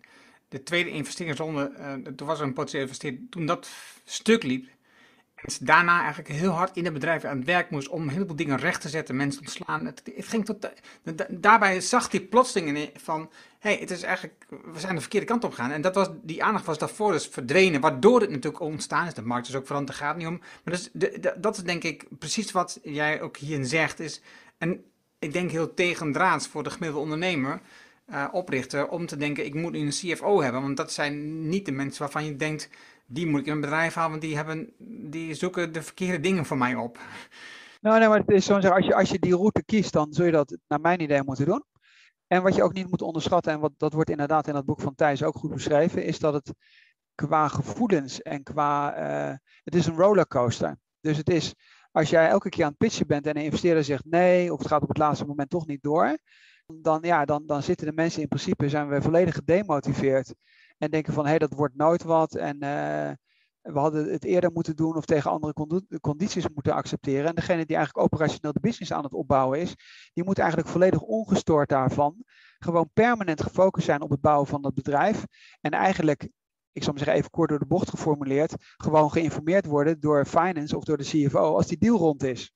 [0.47, 3.69] de tweede investeringsronde, uh, toen was er een potentieel investeerder, toen dat
[4.03, 4.67] stuk liep,
[5.37, 8.35] en daarna eigenlijk heel hard in het bedrijf aan het werk moest om een heleboel
[8.35, 9.85] dingen recht te zetten, mensen ontslaan.
[9.85, 10.69] Het, ging tot,
[11.29, 15.53] daarbij zag hij plotseling van, hey, het is eigenlijk, we zijn de verkeerde kant op
[15.53, 15.71] gegaan.
[15.71, 19.13] En dat was, die aandacht was daarvoor dus verdwenen, waardoor het natuurlijk ontstaan is.
[19.13, 20.41] De markt is ook veranderd, daar gaat niet om.
[20.63, 20.89] Maar dus,
[21.37, 23.99] dat is denk ik precies wat jij ook hierin zegt.
[23.99, 24.21] Is,
[24.57, 24.83] en
[25.19, 27.61] ik denk heel tegendraads voor de gemiddelde ondernemer,
[28.11, 30.61] uh, oprichter, om te denken, ik moet nu een CFO hebben.
[30.61, 32.69] Want dat zijn niet de mensen waarvan je denkt
[33.05, 34.73] die moet ik in mijn bedrijf halen, want die, hebben,
[35.11, 36.99] die zoeken de verkeerde dingen voor mij op.
[37.81, 40.31] Nou, nee, maar het is als je, als je die route kiest, dan zul je
[40.31, 41.63] dat naar mijn idee moeten doen.
[42.27, 44.81] En wat je ook niet moet onderschatten, en wat, dat wordt inderdaad in dat boek
[44.81, 46.53] van Thijs ook goed beschreven, is dat het
[47.15, 48.97] qua gevoelens en qua.
[48.97, 50.77] Uh, het is een rollercoaster.
[50.99, 51.53] Dus het is,
[51.91, 54.67] als jij elke keer aan het pitchen bent en een investeerder zegt nee, of het
[54.67, 56.17] gaat op het laatste moment toch niet door,
[56.75, 60.33] dan, ja, dan, dan zitten de mensen in principe, zijn we volledig gedemotiveerd.
[60.77, 62.35] En denken van hé, hey, dat wordt nooit wat.
[62.35, 63.11] En uh,
[63.61, 65.53] we hadden het eerder moeten doen of tegen andere
[66.01, 67.25] condities moeten accepteren.
[67.25, 69.75] En degene die eigenlijk operationeel de business aan het opbouwen is,
[70.13, 72.25] die moet eigenlijk volledig ongestoord daarvan
[72.59, 75.25] gewoon permanent gefocust zijn op het bouwen van dat bedrijf.
[75.61, 76.29] En eigenlijk,
[76.71, 80.77] ik zal maar zeggen even kort door de bocht geformuleerd, gewoon geïnformeerd worden door finance
[80.77, 82.51] of door de CFO als die deal rond is.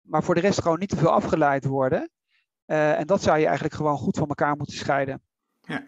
[0.00, 2.10] Maar voor de rest gewoon niet te veel afgeleid worden.
[2.70, 5.20] Uh, en dat zou je eigenlijk gewoon goed van elkaar moeten scheiden.
[5.62, 5.84] Ja,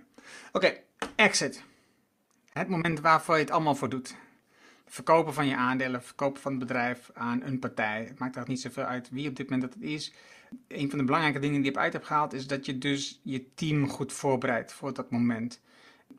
[0.53, 0.75] oké.
[1.17, 1.65] Exit.
[2.53, 4.15] Het moment waarvoor je het allemaal voor doet.
[4.87, 8.05] Verkopen van je aandelen, verkopen van het bedrijf aan een partij.
[8.05, 10.13] Het maakt er niet zoveel uit wie op dit moment dat het is.
[10.69, 13.55] Een van de belangrijke dingen die je uit hebt gehaald is dat je dus je
[13.55, 15.61] team goed voorbereidt voor dat moment.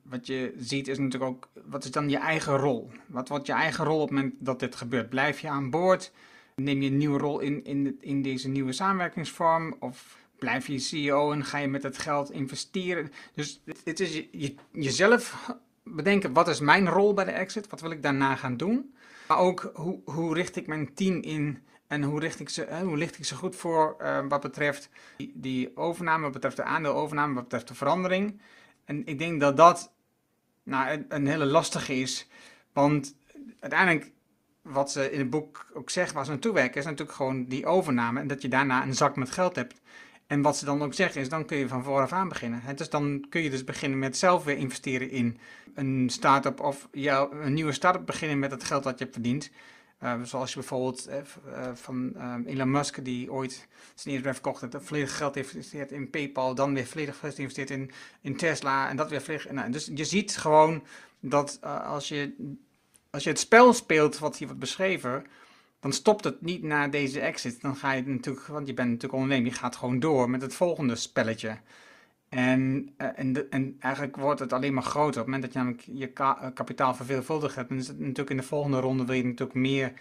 [0.01, 2.91] Wat je ziet is natuurlijk ook, wat is dan je eigen rol?
[3.05, 5.09] Wat wordt je eigen rol op het moment dat dit gebeurt?
[5.09, 6.11] Blijf je aan boord?
[6.55, 9.75] Neem je een nieuwe rol in, in, in deze nieuwe samenwerkingsvorm?
[9.79, 13.11] Of blijf je CEO en ga je met het geld investeren.
[13.35, 15.49] Dus het is je, jezelf
[15.83, 17.69] bedenken, wat is mijn rol bij de exit?
[17.69, 18.95] Wat wil ik daarna gaan doen?
[19.27, 22.97] Maar ook, hoe, hoe richt ik mijn team in en hoe richt ik ze, hoe
[22.97, 27.33] licht ik ze goed voor uh, wat betreft die, die, overname, wat betreft de aandeelovername,
[27.33, 28.41] wat betreft de verandering.
[28.85, 29.93] En ik denk dat dat
[30.63, 32.27] nou, een, een hele lastige is.
[32.73, 33.15] Want
[33.59, 34.11] uiteindelijk,
[34.61, 37.65] wat ze in het boek ook zegt, waar ze naartoe werken, is natuurlijk gewoon die
[37.65, 38.19] overname.
[38.19, 39.81] En dat je daarna een zak met geld hebt.
[40.27, 42.61] En wat ze dan ook zeggen is, dan kun je van vooraf aan beginnen.
[42.75, 45.37] Dus dan kun je dus beginnen met zelf weer investeren in
[45.75, 49.51] een start-up of ja, een nieuwe start-up beginnen met het geld dat je hebt verdiend.
[50.03, 51.15] Uh, zoals je bijvoorbeeld uh,
[51.73, 56.09] van uh, Elon Musk, die ooit zijn eerste verkocht heeft, volledig geld heeft geïnvesteerd in
[56.09, 59.51] PayPal, dan weer volledig geïnvesteerd in, in Tesla en dat weer volledig.
[59.51, 60.83] Nou, dus je ziet gewoon
[61.19, 62.55] dat als, je,
[63.09, 65.25] als je het spel speelt wat hier wordt beschreven,
[65.83, 67.61] dan stopt het niet na deze exit.
[67.61, 70.55] Dan ga je natuurlijk, want je bent natuurlijk ondernemer, je gaat gewoon door met het
[70.55, 71.57] volgende spelletje.
[72.29, 75.21] En, uh, en, en eigenlijk wordt het alleen maar groter.
[75.21, 78.29] Op het moment dat je namelijk je eh, kapitaal verveelvuldigd hebt, dan is het natuurlijk
[78.29, 79.93] in de volgende ronde wil je natuurlijk meer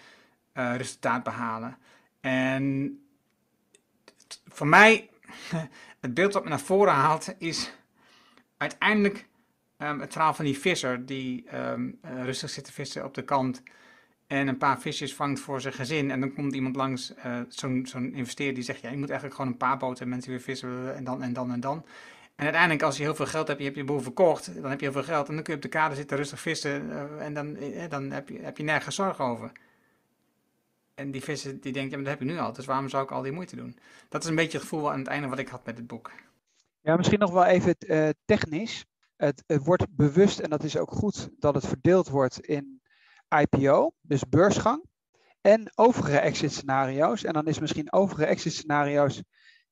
[0.55, 1.77] uh, resultaat behalen.
[2.21, 2.99] En
[4.49, 5.11] voor mij,
[6.01, 7.73] het beeld wat me naar voren haalt, is
[8.57, 9.27] uiteindelijk
[9.79, 13.63] um, het verhaal van die visser die um, rustig zit te vissen op de kant
[14.33, 16.11] en een paar visjes vangt voor zijn gezin.
[16.11, 19.41] En dan komt iemand langs, uh, zo'n zo'n investeerder die zegt, ja, je moet eigenlijk
[19.41, 21.85] gewoon een paar boten en mensen weer vissen en dan en dan en dan.
[22.37, 24.81] En uiteindelijk, als je heel veel geld hebt, je hebt je boel verkocht, dan heb
[24.81, 27.25] je heel veel geld en dan kun je op de kade zitten rustig vissen uh,
[27.25, 29.53] en dan, uh, dan heb, je, heb je nergens zorgen over.
[30.95, 33.05] En die vissen die denken, ja, maar dat heb je nu al, dus waarom zou
[33.05, 33.79] ik al die moeite doen?
[34.09, 36.11] Dat is een beetje het gevoel aan het einde wat ik had met het boek.
[36.81, 37.77] Ja, misschien nog wel even
[38.25, 38.85] technisch.
[39.17, 42.82] Het, het wordt bewust, en dat is ook goed, dat het verdeeld wordt in
[43.41, 44.85] IPO, dus beursgang,
[45.41, 47.25] en overige exit scenario's.
[47.25, 49.23] En dan is misschien overige exit scenario's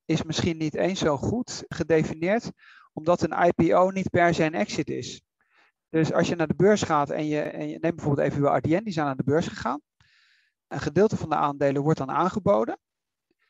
[0.04, 2.50] is misschien niet eens zo goed gedefinieerd,
[2.92, 5.22] omdat een IPO niet per se een exit is.
[5.88, 8.56] Dus als je naar de beurs gaat en je, en je neemt bijvoorbeeld even uw
[8.56, 9.80] RDN, die zijn naar de beurs gegaan.
[10.68, 12.78] Een gedeelte van de aandelen wordt dan aangeboden.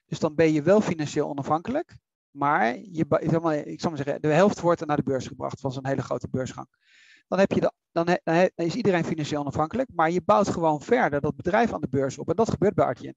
[0.06, 1.96] Dus dan ben je wel financieel onafhankelijk.
[2.30, 3.04] Maar je,
[3.64, 6.28] ik zal maar zeggen, de helft wordt naar de beurs gebracht van zo'n hele grote
[6.30, 6.68] beursgang
[7.30, 8.18] dan, heb je dan,
[8.54, 12.28] is iedereen financieel onafhankelijk, maar je bouwt gewoon verder dat bedrijf aan de beurs op.
[12.28, 13.14] En dat gebeurt bij Artien.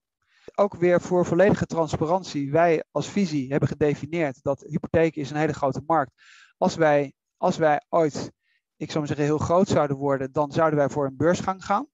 [0.55, 2.51] Ook weer voor volledige transparantie.
[2.51, 6.11] Wij als visie hebben gedefinieerd dat hypotheek is een hele grote markt.
[6.57, 8.31] Als wij, als wij ooit,
[8.75, 11.87] ik zou maar zeggen, heel groot zouden worden, dan zouden wij voor een beursgang gaan.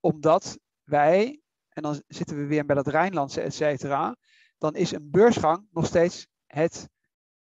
[0.00, 4.16] Omdat wij, en dan zitten we weer bij dat Rijnlandse, et cetera,
[4.58, 6.88] dan is een beursgang nog steeds het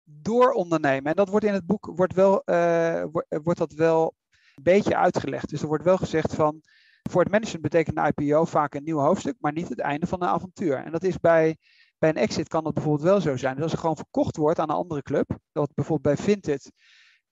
[0.03, 1.09] door ondernemen.
[1.09, 3.03] En dat wordt in het boek wordt wel, uh,
[3.43, 4.13] wordt dat wel
[4.55, 5.49] een beetje uitgelegd.
[5.49, 6.61] Dus er wordt wel gezegd van
[7.09, 10.21] voor het management betekent een IPO vaak een nieuw hoofdstuk, maar niet het einde van
[10.21, 10.75] een avontuur.
[10.75, 11.57] En dat is bij,
[11.97, 13.53] bij een exit kan dat bijvoorbeeld wel zo zijn.
[13.53, 16.71] Dus als er gewoon verkocht wordt aan een andere club, dat bijvoorbeeld bij Vinted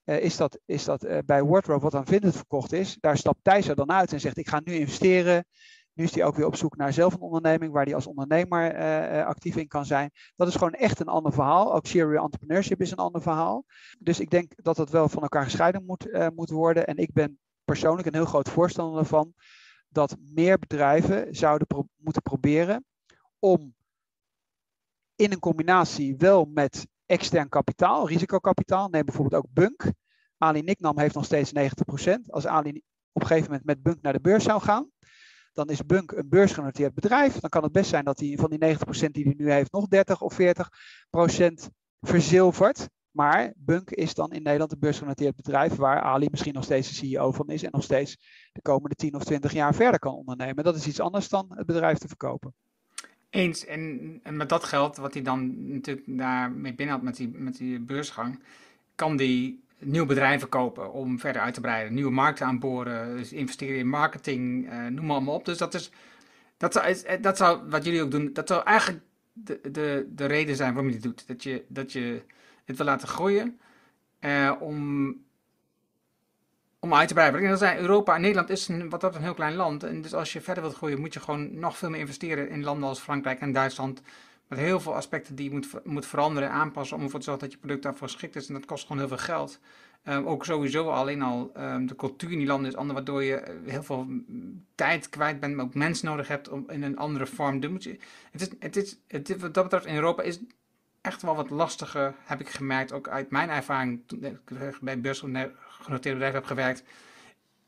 [0.05, 3.67] uh, is dat, is dat bij Wardrobe wat aan Vinted verkocht is, daar stapt Thijs
[3.67, 5.45] er dan uit en zegt ik ga nu investeren.
[5.93, 8.75] Nu is hij ook weer op zoek naar zelf een onderneming waar hij als ondernemer
[8.75, 10.11] uh, actief in kan zijn.
[10.35, 11.73] Dat is gewoon echt een ander verhaal.
[11.73, 13.65] Ook serial entrepreneurship is een ander verhaal.
[13.99, 16.87] Dus ik denk dat dat wel van elkaar gescheiden moet, moet worden.
[16.87, 19.33] En ik ben persoonlijk een heel groot voorstander ervan
[19.91, 21.67] dat meer bedrijven zouden
[21.97, 22.85] moeten proberen
[23.39, 23.73] om
[25.15, 29.91] in een combinatie wel met extern kapitaal, risicokapitaal, neem bijvoorbeeld ook Bunk.
[30.37, 32.13] Ali Nicknam heeft nog steeds 90%.
[32.27, 32.81] Als Ali
[33.11, 34.89] op een gegeven moment met Bunk naar de beurs zou gaan,
[35.53, 37.39] dan is Bunk een beursgenoteerd bedrijf.
[37.39, 38.75] Dan kan het best zijn dat hij van die
[39.07, 42.87] 90% die hij nu heeft nog 30 of 40% verzilvert.
[43.11, 46.95] Maar Bunk is dan in Nederland een beursgenoteerd bedrijf waar Ali misschien nog steeds de
[46.95, 48.17] CEO van is en nog steeds
[48.51, 50.63] de komende 10 of 20 jaar verder kan ondernemen.
[50.63, 52.53] Dat is iets anders dan het bedrijf te verkopen.
[53.29, 53.65] Eens.
[53.65, 57.79] En, met dat geld, wat hij dan natuurlijk daarmee binnen had met die, met die
[57.79, 58.43] beursgang,
[58.95, 63.77] kan die nieuwe bedrijven kopen om verder uit te breiden, nieuwe markten aanboren, dus investeren
[63.77, 65.45] in marketing, uh, noem maar allemaal op.
[65.45, 65.91] Dus dat is,
[66.57, 69.03] dat zou, dat zou, wat jullie ook doen, dat zou eigenlijk
[69.33, 71.27] de, de, de reden zijn waarom je dit doet.
[71.27, 72.23] Dat je, dat je
[72.65, 73.59] het wil laten groeien
[74.19, 75.15] uh, om,
[76.79, 77.43] om uit te breiden.
[77.43, 79.83] En zijn Europa en Nederland is wat dat een heel klein land.
[79.83, 82.63] En dus als je verder wilt groeien, moet je gewoon nog veel meer investeren in
[82.63, 84.01] landen als Frankrijk en Duitsland.
[84.51, 87.43] Met heel veel aspecten die je moet, moet veranderen en aanpassen om ervoor te zorgen
[87.43, 88.47] dat je product daarvoor geschikt is.
[88.47, 89.59] En dat kost gewoon heel veel geld.
[90.03, 93.35] Um, ook sowieso alleen al um, de cultuur in die landen is anders, waardoor je
[93.35, 94.07] eh, heel veel
[94.75, 97.97] tijd kwijt bent, maar ook mensen nodig hebt om in een andere vorm te.
[98.31, 100.39] Het is, het is, het, wat dat betreft in Europa is
[101.01, 104.39] echt wel wat lastiger, heb ik gemerkt, ook uit mijn ervaring toen ik
[104.81, 106.83] bij beursgenoteerde bedrijven heb gewerkt,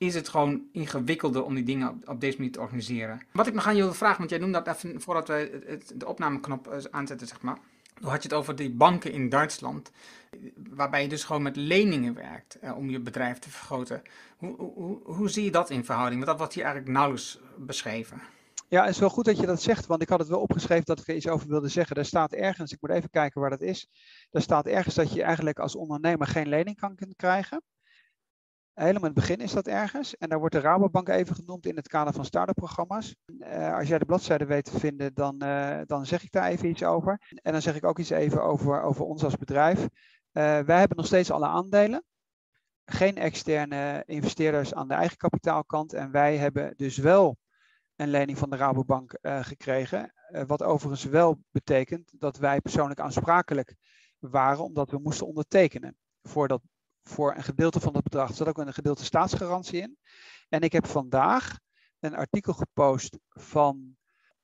[0.06, 3.22] is het gewoon ingewikkelder om die dingen op, deze manier te organiseren.
[3.32, 5.94] Wat ik nog aan je wil vragen, want jij noemde dat even voordat we het,
[5.96, 7.58] de opnameknop eh, aanzetten, zeg maar.
[7.94, 9.92] Toen had je het over die banken in Duitsland,
[10.70, 14.02] waarbij je dus gewoon met leningen werkt eh, om je bedrijf te vergroten.
[14.38, 16.16] Hoe, hoe, hoe zie je dat in verhouding?
[16.16, 18.22] Want dat wordt hier eigenlijk nauwelijks beschreven.
[18.68, 20.86] Ja, het is wel goed dat je dat zegt, want ik had het wel opgeschreven
[20.86, 21.96] dat ik er iets over wilde zeggen.
[21.96, 23.88] Er staat ergens, ik moet even kijken waar dat is.
[24.32, 27.62] Er staat ergens dat je eigenlijk als ondernemer geen lening kan krijgen.
[28.74, 30.18] Helemaal in het begin is dat ergens.
[30.18, 33.16] En daar wordt de Rabobank even genoemd in het kader van start-up programma's.
[33.26, 36.70] Uh, als jij de bladzijde weet te vinden, dan, uh, dan zeg ik daar even
[36.70, 37.22] iets over.
[37.42, 39.80] En dan zeg ik ook iets even over, over ons als bedrijf.
[39.80, 39.88] Uh,
[40.60, 42.04] wij hebben nog steeds alle aandelen.
[42.86, 45.94] Geen externe investeerders aan de eigen kapitaalkant.
[45.94, 47.38] En wij hebben dus wel
[47.96, 50.14] een lening van de Rabobank gekregen.
[50.48, 53.76] Wat overigens wel betekent dat wij persoonlijk aansprakelijk
[54.20, 56.62] waren, omdat we moesten ondertekenen voor, dat,
[57.04, 58.30] voor een gedeelte van dat bedrag.
[58.30, 59.98] Er zat ook een gedeelte staatsgarantie in.
[60.50, 61.58] En ik heb vandaag
[62.00, 63.96] een artikel gepost van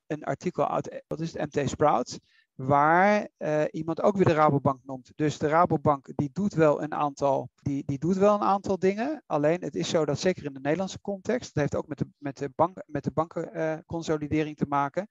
[0.08, 2.20] een artikel uit wat is het, MT Sprout
[2.56, 5.12] waar uh, iemand ook weer de Rabobank noemt.
[5.16, 9.24] Dus de Rabobank die doet wel een aantal, die, die doet wel een aantal dingen.
[9.26, 12.08] Alleen het is zo dat zeker in de Nederlandse context, dat heeft ook met de,
[12.18, 15.10] met de, bank, met de bankenconsolidering te maken,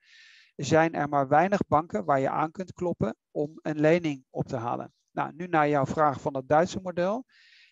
[0.56, 4.56] zijn er maar weinig banken waar je aan kunt kloppen om een lening op te
[4.56, 4.92] halen.
[5.18, 7.24] Nou, nu naar jouw vraag van het Duitse model.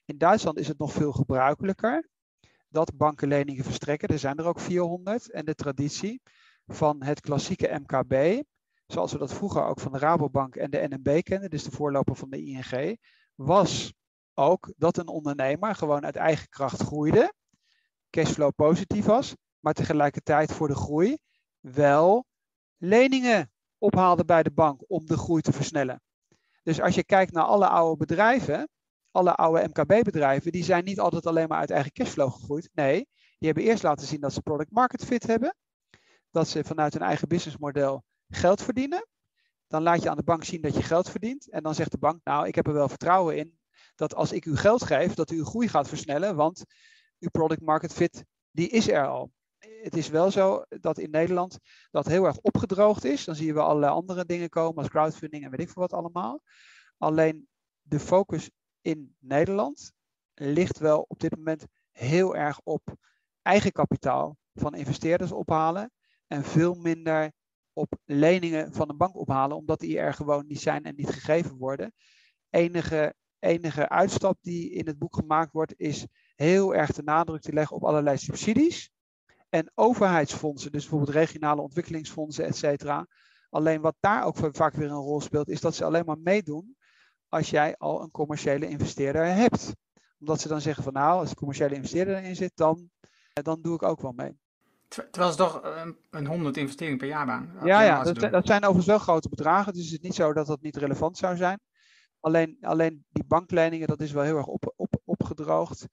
[0.04, 2.08] In Duitsland is het nog veel gebruikelijker
[2.68, 4.08] dat banken leningen verstrekken.
[4.08, 5.30] Er zijn er ook 400.
[5.30, 6.22] En de traditie
[6.66, 8.42] van het klassieke MKB,
[8.86, 12.16] zoals we dat vroeger ook van de Rabobank en de NMB kenden, dus de voorloper
[12.16, 12.98] van de ING,
[13.34, 13.94] was
[14.34, 17.32] ook dat een ondernemer gewoon uit eigen kracht groeide,
[18.10, 21.16] cashflow positief was, maar tegelijkertijd voor de groei
[21.60, 22.26] wel
[22.76, 26.00] leningen ophaalde bij de bank om de groei te versnellen.
[26.66, 28.68] Dus als je kijkt naar alle oude bedrijven,
[29.10, 32.68] alle oude MKB-bedrijven, die zijn niet altijd alleen maar uit eigen cashflow gegroeid.
[32.72, 33.08] Nee,
[33.38, 35.56] die hebben eerst laten zien dat ze product market fit hebben,
[36.30, 39.06] dat ze vanuit hun eigen businessmodel geld verdienen.
[39.66, 41.50] Dan laat je aan de bank zien dat je geld verdient.
[41.50, 43.58] En dan zegt de bank, nou, ik heb er wel vertrouwen in
[43.94, 46.64] dat als ik u geld geef, dat u uw groei gaat versnellen, want
[47.18, 49.32] uw product market fit, die is er al.
[49.86, 51.58] Het is wel zo dat in Nederland
[51.90, 53.24] dat heel erg opgedroogd is.
[53.24, 55.92] Dan zie je wel allerlei andere dingen komen, als crowdfunding en weet ik veel wat
[55.92, 56.42] allemaal.
[56.98, 57.48] Alleen
[57.82, 59.92] de focus in Nederland
[60.34, 62.94] ligt wel op dit moment heel erg op
[63.42, 65.90] eigen kapitaal van investeerders ophalen
[66.26, 67.32] en veel minder
[67.72, 71.56] op leningen van een bank ophalen, omdat die er gewoon niet zijn en niet gegeven
[71.56, 71.92] worden.
[72.50, 77.52] Enige, enige uitstap die in het boek gemaakt wordt, is heel erg de nadruk te
[77.52, 78.94] leggen op allerlei subsidies
[79.48, 83.06] en overheidsfondsen, dus bijvoorbeeld regionale ontwikkelingsfondsen, et cetera.
[83.50, 86.76] Alleen wat daar ook vaak weer een rol speelt, is dat ze alleen maar meedoen
[87.28, 89.72] als jij al een commerciële investeerder hebt.
[90.18, 92.90] Omdat ze dan zeggen van nou, als een commerciële investeerder erin zit, dan,
[93.32, 94.38] dan doe ik ook wel mee.
[94.88, 97.52] Terwijl ze toch een, een 100 investeringen per jaar baan.
[97.64, 99.72] Ja, ja dat, dat, zijn overigens wel grote bedragen.
[99.72, 101.60] Dus het is niet zo dat dat niet relevant zou zijn.
[102.20, 105.86] Alleen, alleen die bankleningen, dat is wel heel erg op, op, opgedroogd.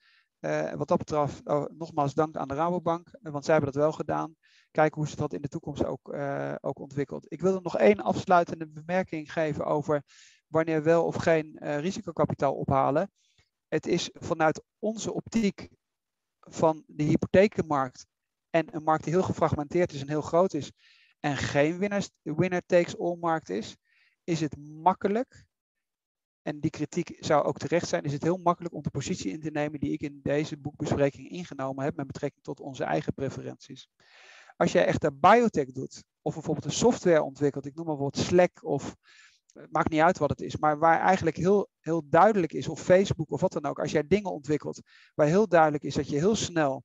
[0.46, 3.82] Uh, wat dat betreft, oh, nogmaals dank aan de Rabobank, eh, want zij hebben dat
[3.82, 4.36] wel gedaan.
[4.72, 7.26] Kijken hoe ze dat in de toekomst ook, uh, ook ontwikkelt.
[7.32, 10.04] Ik wil er nog één afsluitende bemerking geven over
[10.48, 13.12] wanneer wel of geen risicokapitaal ophalen.
[13.68, 15.70] Het is vanuit onze optiek
[16.40, 18.06] van de hypothekenmarkt
[18.50, 20.72] en een markt die heel gefragmenteerd is en heel groot is
[21.20, 21.78] en geen
[22.24, 23.78] winner takes all markt is,
[24.24, 25.46] is het makkelijk
[26.44, 29.40] en die kritiek zou ook terecht zijn, is het heel makkelijk om de positie in
[29.40, 33.88] te nemen die ik in deze boekbespreking ingenomen heb met betrekking tot onze eigen preferenties.
[34.58, 38.18] Als jij echt een biotech doet, of bijvoorbeeld een software ontwikkelt, ik noem maar wat
[38.18, 38.96] Slack of
[39.54, 42.82] het maakt niet uit wat het is, maar waar eigenlijk heel, heel duidelijk is, of
[42.82, 44.82] Facebook of wat dan ook, als jij dingen ontwikkelt
[45.16, 46.84] waar heel duidelijk is dat je heel snel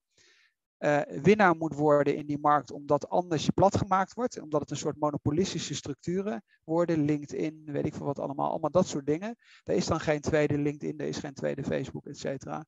[0.79, 4.71] uh, winnaar moet worden in die markt, omdat anders je plat gemaakt wordt, omdat het
[4.71, 9.37] een soort monopolistische structuren worden, LinkedIn, weet ik veel wat allemaal, allemaal dat soort dingen.
[9.65, 12.65] Er is dan geen tweede LinkedIn, er is geen tweede Facebook, et cetera.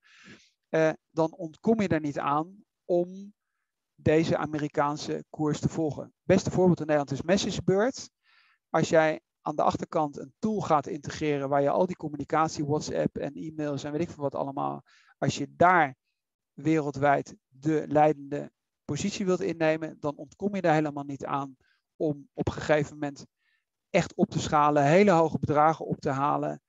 [0.71, 3.35] Uh, dan ontkom je er niet aan om
[3.95, 6.13] deze Amerikaanse koers te volgen.
[6.23, 8.11] beste voorbeeld in Nederland is MessageBird.
[8.69, 13.17] Als jij aan de achterkant een tool gaat integreren waar je al die communicatie, WhatsApp
[13.17, 14.83] en e-mails en weet ik veel wat allemaal,
[15.19, 15.97] als je daar
[16.63, 18.53] wereldwijd de leidende
[18.85, 21.57] positie wilt innemen, dan ontkom je daar helemaal niet aan
[21.97, 23.27] om op een gegeven moment
[23.91, 26.63] echt op te schalen, hele hoge bedragen op te halen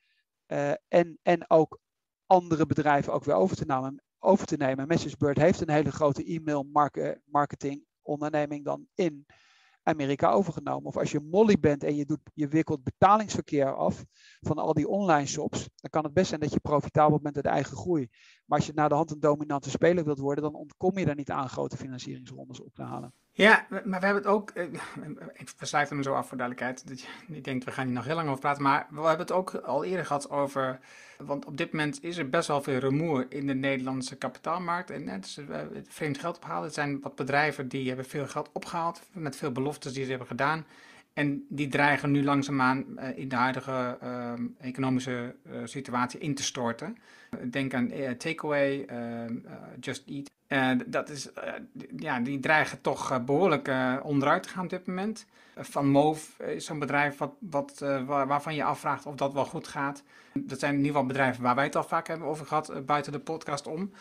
[0.47, 1.79] uh, en, en ook
[2.25, 4.03] andere bedrijven ook weer over te nemen.
[4.19, 4.87] Over te nemen.
[4.87, 6.69] MessageBird heeft een hele grote e-mail
[7.25, 9.25] marketing onderneming dan in
[9.83, 10.85] Amerika overgenomen.
[10.85, 14.05] Of als je Molly bent en je, doet, je wikkelt betalingsverkeer af
[14.39, 17.45] van al die online shops, dan kan het best zijn dat je profitabel bent uit
[17.45, 18.07] eigen groei.
[18.45, 21.15] Maar als je naar de hand een dominante speler wilt worden, dan ontkom je daar
[21.15, 23.13] niet aan grote financieringsrondes op te halen.
[23.33, 24.49] Ja, maar we hebben het ook.
[24.49, 24.63] Eh,
[25.41, 26.87] ik versluit hem zo af voor duidelijkheid.
[26.87, 28.63] Dat je denkt, we gaan hier nog heel lang over praten.
[28.63, 30.79] Maar we hebben het ook al eerder gehad over.
[31.17, 34.89] Want op dit moment is er best wel veel rumoer in de Nederlandse kapitaalmarkt.
[34.89, 35.57] En net dus, uh,
[35.87, 36.63] vreemd geld ophalen.
[36.63, 39.01] Het zijn wat bedrijven die hebben veel geld opgehaald.
[39.11, 40.65] Met veel beloftes die ze hebben gedaan.
[41.13, 43.97] En die dreigen nu langzaamaan in de huidige
[44.59, 46.97] economische situatie in te storten.
[47.49, 48.85] Denk aan Takeaway,
[49.79, 50.31] Just Eat.
[50.85, 51.29] Dat is,
[51.97, 53.71] ja, die dreigen toch behoorlijk
[54.03, 55.25] onderuit te gaan op dit moment.
[55.55, 59.67] Van Move is zo'n bedrijf wat, wat, waar, waarvan je afvraagt of dat wel goed
[59.67, 60.03] gaat.
[60.33, 63.11] Dat zijn in ieder geval bedrijven waar wij het al vaak hebben over gehad, buiten
[63.11, 63.91] de podcast om.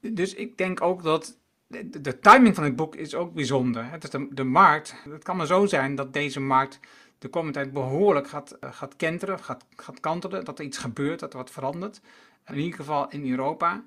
[0.00, 1.36] dus ik denk ook dat
[1.66, 3.90] de, timing van het boek is ook bijzonder.
[3.90, 4.94] Het is de, de markt.
[5.08, 6.80] Het kan maar zo zijn dat deze markt
[7.18, 10.44] de komende tijd behoorlijk gaat, eh, gaat kenteren, gaat, gaat kantelen.
[10.44, 12.00] Dat er iets gebeurt, dat er wat verandert.
[12.46, 13.82] In ieder geval in Europa.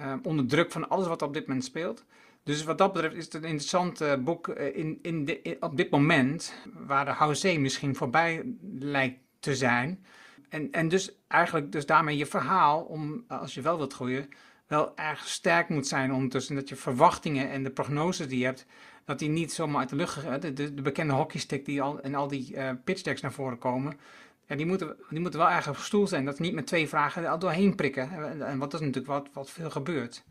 [0.00, 2.04] Uh, onder druk van alles wat op dit moment speelt.
[2.42, 5.90] Dus wat dat betreft is het een interessant uh, boek in, in de, op dit
[5.90, 6.54] moment.
[6.86, 10.04] Waar de housee misschien voorbij lijkt te zijn.
[10.48, 14.28] En, en dus eigenlijk dus daarmee je verhaal, om als je wel wilt groeien
[14.66, 16.54] wel erg sterk moet zijn ondertussen.
[16.54, 18.66] Dat je verwachtingen en de prognoses die je hebt,
[19.04, 20.42] dat die niet zomaar uit de lucht.
[20.42, 23.58] De, de, de, bekende hockeystick die al en al die uh, pitch decks naar voren
[23.58, 23.98] komen.
[24.46, 26.24] Ja, die, moeten, die moeten wel erg op stoel zijn.
[26.24, 28.10] Dat niet met twee vragen al doorheen prikken.
[28.42, 30.24] En wat is natuurlijk wat, wat veel gebeurt.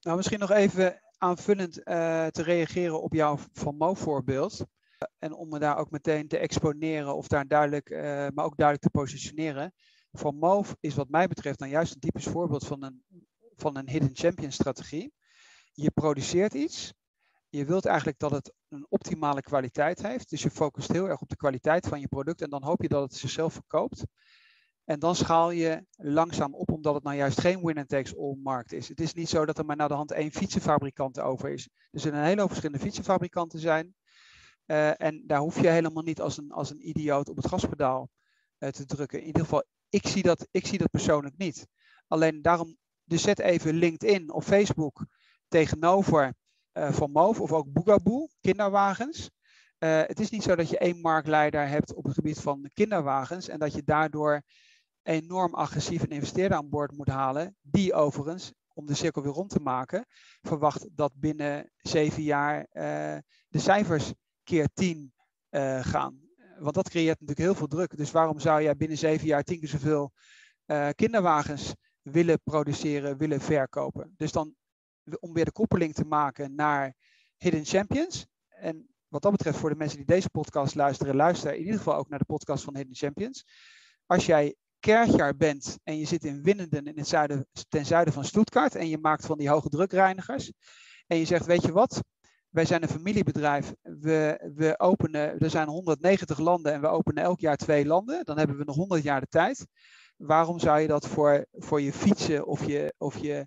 [0.00, 4.64] Nou, misschien nog even aanvullend uh, te reageren op jouw Van Mo voorbeeld.
[5.18, 7.98] En om me daar ook meteen te exponeren of daar duidelijk, uh,
[8.34, 9.74] maar ook duidelijk te positioneren.
[10.12, 13.04] Van is wat mij betreft dan juist een typisch voorbeeld van een
[13.56, 15.12] van een hidden champion strategie.
[15.72, 16.92] Je produceert iets.
[17.56, 20.30] Je wilt eigenlijk dat het een optimale kwaliteit heeft.
[20.30, 22.88] Dus je focust heel erg op de kwaliteit van je product en dan hoop je
[22.88, 24.04] dat het zichzelf verkoopt.
[24.84, 28.72] En dan schaal je langzaam op, omdat het nou juist geen winner takes all markt
[28.72, 28.88] is.
[28.88, 31.68] Het is niet zo dat er maar naar de hand één fietsenfabrikant over is.
[31.90, 33.94] Er zullen een hele hoop verschillende fietsenfabrikanten zijn.
[34.66, 38.10] Uh, en daar hoef je helemaal niet als een, als een idioot op het gaspedaal
[38.58, 39.20] uh, te drukken.
[39.20, 41.66] In ieder geval, ik zie, dat, ik zie dat persoonlijk niet.
[42.06, 45.06] Alleen daarom dus zet even LinkedIn of Facebook
[45.48, 46.34] tegenover
[46.78, 49.30] Van Moof of ook Boogaboo, kinderwagens.
[49.78, 53.48] Uh, het is niet zo dat je één marktleider hebt op het gebied van kinderwagens
[53.48, 54.42] en dat je daardoor
[55.02, 59.50] enorm agressief een investeerder aan boord moet halen, die overigens, om de cirkel weer rond
[59.50, 60.06] te maken,
[60.42, 62.64] verwacht dat binnen zeven jaar uh,
[63.48, 64.12] de cijfers
[64.42, 65.14] keer tien
[65.80, 66.20] gaan.
[66.58, 67.96] Want dat creëert natuurlijk heel veel druk.
[67.96, 70.12] Dus waarom zou jij binnen zeven jaar tien keer zoveel
[70.94, 74.14] kinderwagens willen produceren, willen verkopen.
[74.16, 74.54] Dus dan
[75.20, 76.94] om weer de koppeling te maken naar
[77.36, 78.26] Hidden Champions.
[78.48, 81.96] En wat dat betreft, voor de mensen die deze podcast luisteren, luister in ieder geval
[81.96, 83.44] ook naar de podcast van Hidden Champions.
[84.06, 88.24] Als jij kerkjaar bent en je zit in Winnenden in het zuiden, ten zuiden van
[88.24, 90.52] Stuttgart en je maakt van die hoge drukreinigers
[91.06, 92.02] en je zegt, weet je wat,
[92.48, 97.40] wij zijn een familiebedrijf, we, we openen, er zijn 190 landen en we openen elk
[97.40, 99.66] jaar twee landen, dan hebben we nog 100 jaar de tijd.
[100.16, 103.46] Waarom zou je dat voor, voor je fietsen of je, of je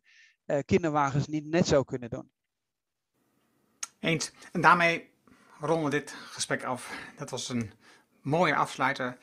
[0.65, 2.29] kinderwagens niet net zo kunnen doen?
[3.99, 4.31] Eens.
[4.51, 5.09] En daarmee
[5.59, 6.91] ronden we dit gesprek af.
[7.17, 7.71] Dat was een
[8.21, 9.17] mooie afsluiter.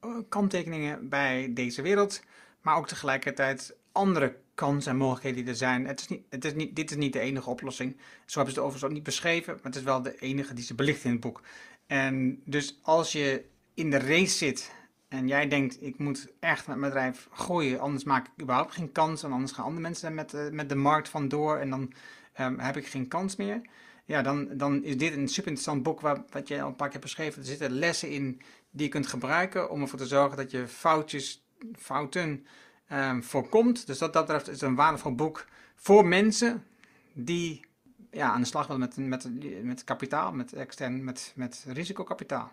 [0.00, 2.22] Eh, kanttekeningen bij deze wereld,
[2.60, 5.86] maar ook tegelijkertijd andere kansen en mogelijkheden die er zijn.
[5.86, 7.96] Het is niet, het is niet, dit is niet de enige oplossing.
[8.26, 10.64] Zo hebben ze het overigens ook niet beschreven, maar het is wel de enige die
[10.64, 11.42] ze belichten in het boek.
[11.86, 13.44] En dus als je
[13.74, 14.72] in de race zit
[15.14, 18.92] en jij denkt, ik moet echt met mijn bedrijf groeien, anders maak ik überhaupt geen
[18.92, 21.92] kans en anders gaan andere mensen met, uh, met de markt vandoor en dan
[22.40, 23.60] um, heb ik geen kans meer
[24.04, 26.88] ja, dan, dan is dit een super interessant boek waar, wat je al een paar
[26.88, 27.40] keer beschreven.
[27.40, 28.40] Er zitten lessen in
[28.70, 31.44] die je kunt gebruiken om ervoor te zorgen dat je foutjes,
[31.78, 32.46] fouten
[32.92, 33.86] um, voorkomt.
[33.86, 36.64] Dus dat, dat betreft is het een waardevol boek voor mensen
[37.12, 37.64] die
[38.10, 42.52] ja, aan de slag willen met, met, met kapitaal, met extern, met, met risicokapitaal.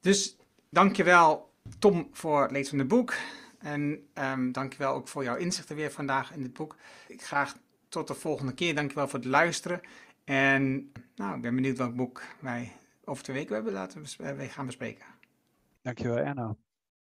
[0.00, 0.36] Dus
[0.68, 3.14] dankjewel Tom voor het lezen van het boek.
[3.58, 6.76] En um, dankjewel ook voor jouw inzichten weer vandaag in dit boek.
[7.08, 7.56] Ik graag
[7.88, 8.74] tot de volgende keer.
[8.74, 9.80] Dankjewel voor het luisteren.
[10.24, 12.72] En nou, ik ben benieuwd welk boek wij
[13.04, 15.06] over twee weken hebben laten we gaan bespreken.
[15.82, 16.56] Dankjewel, Erno.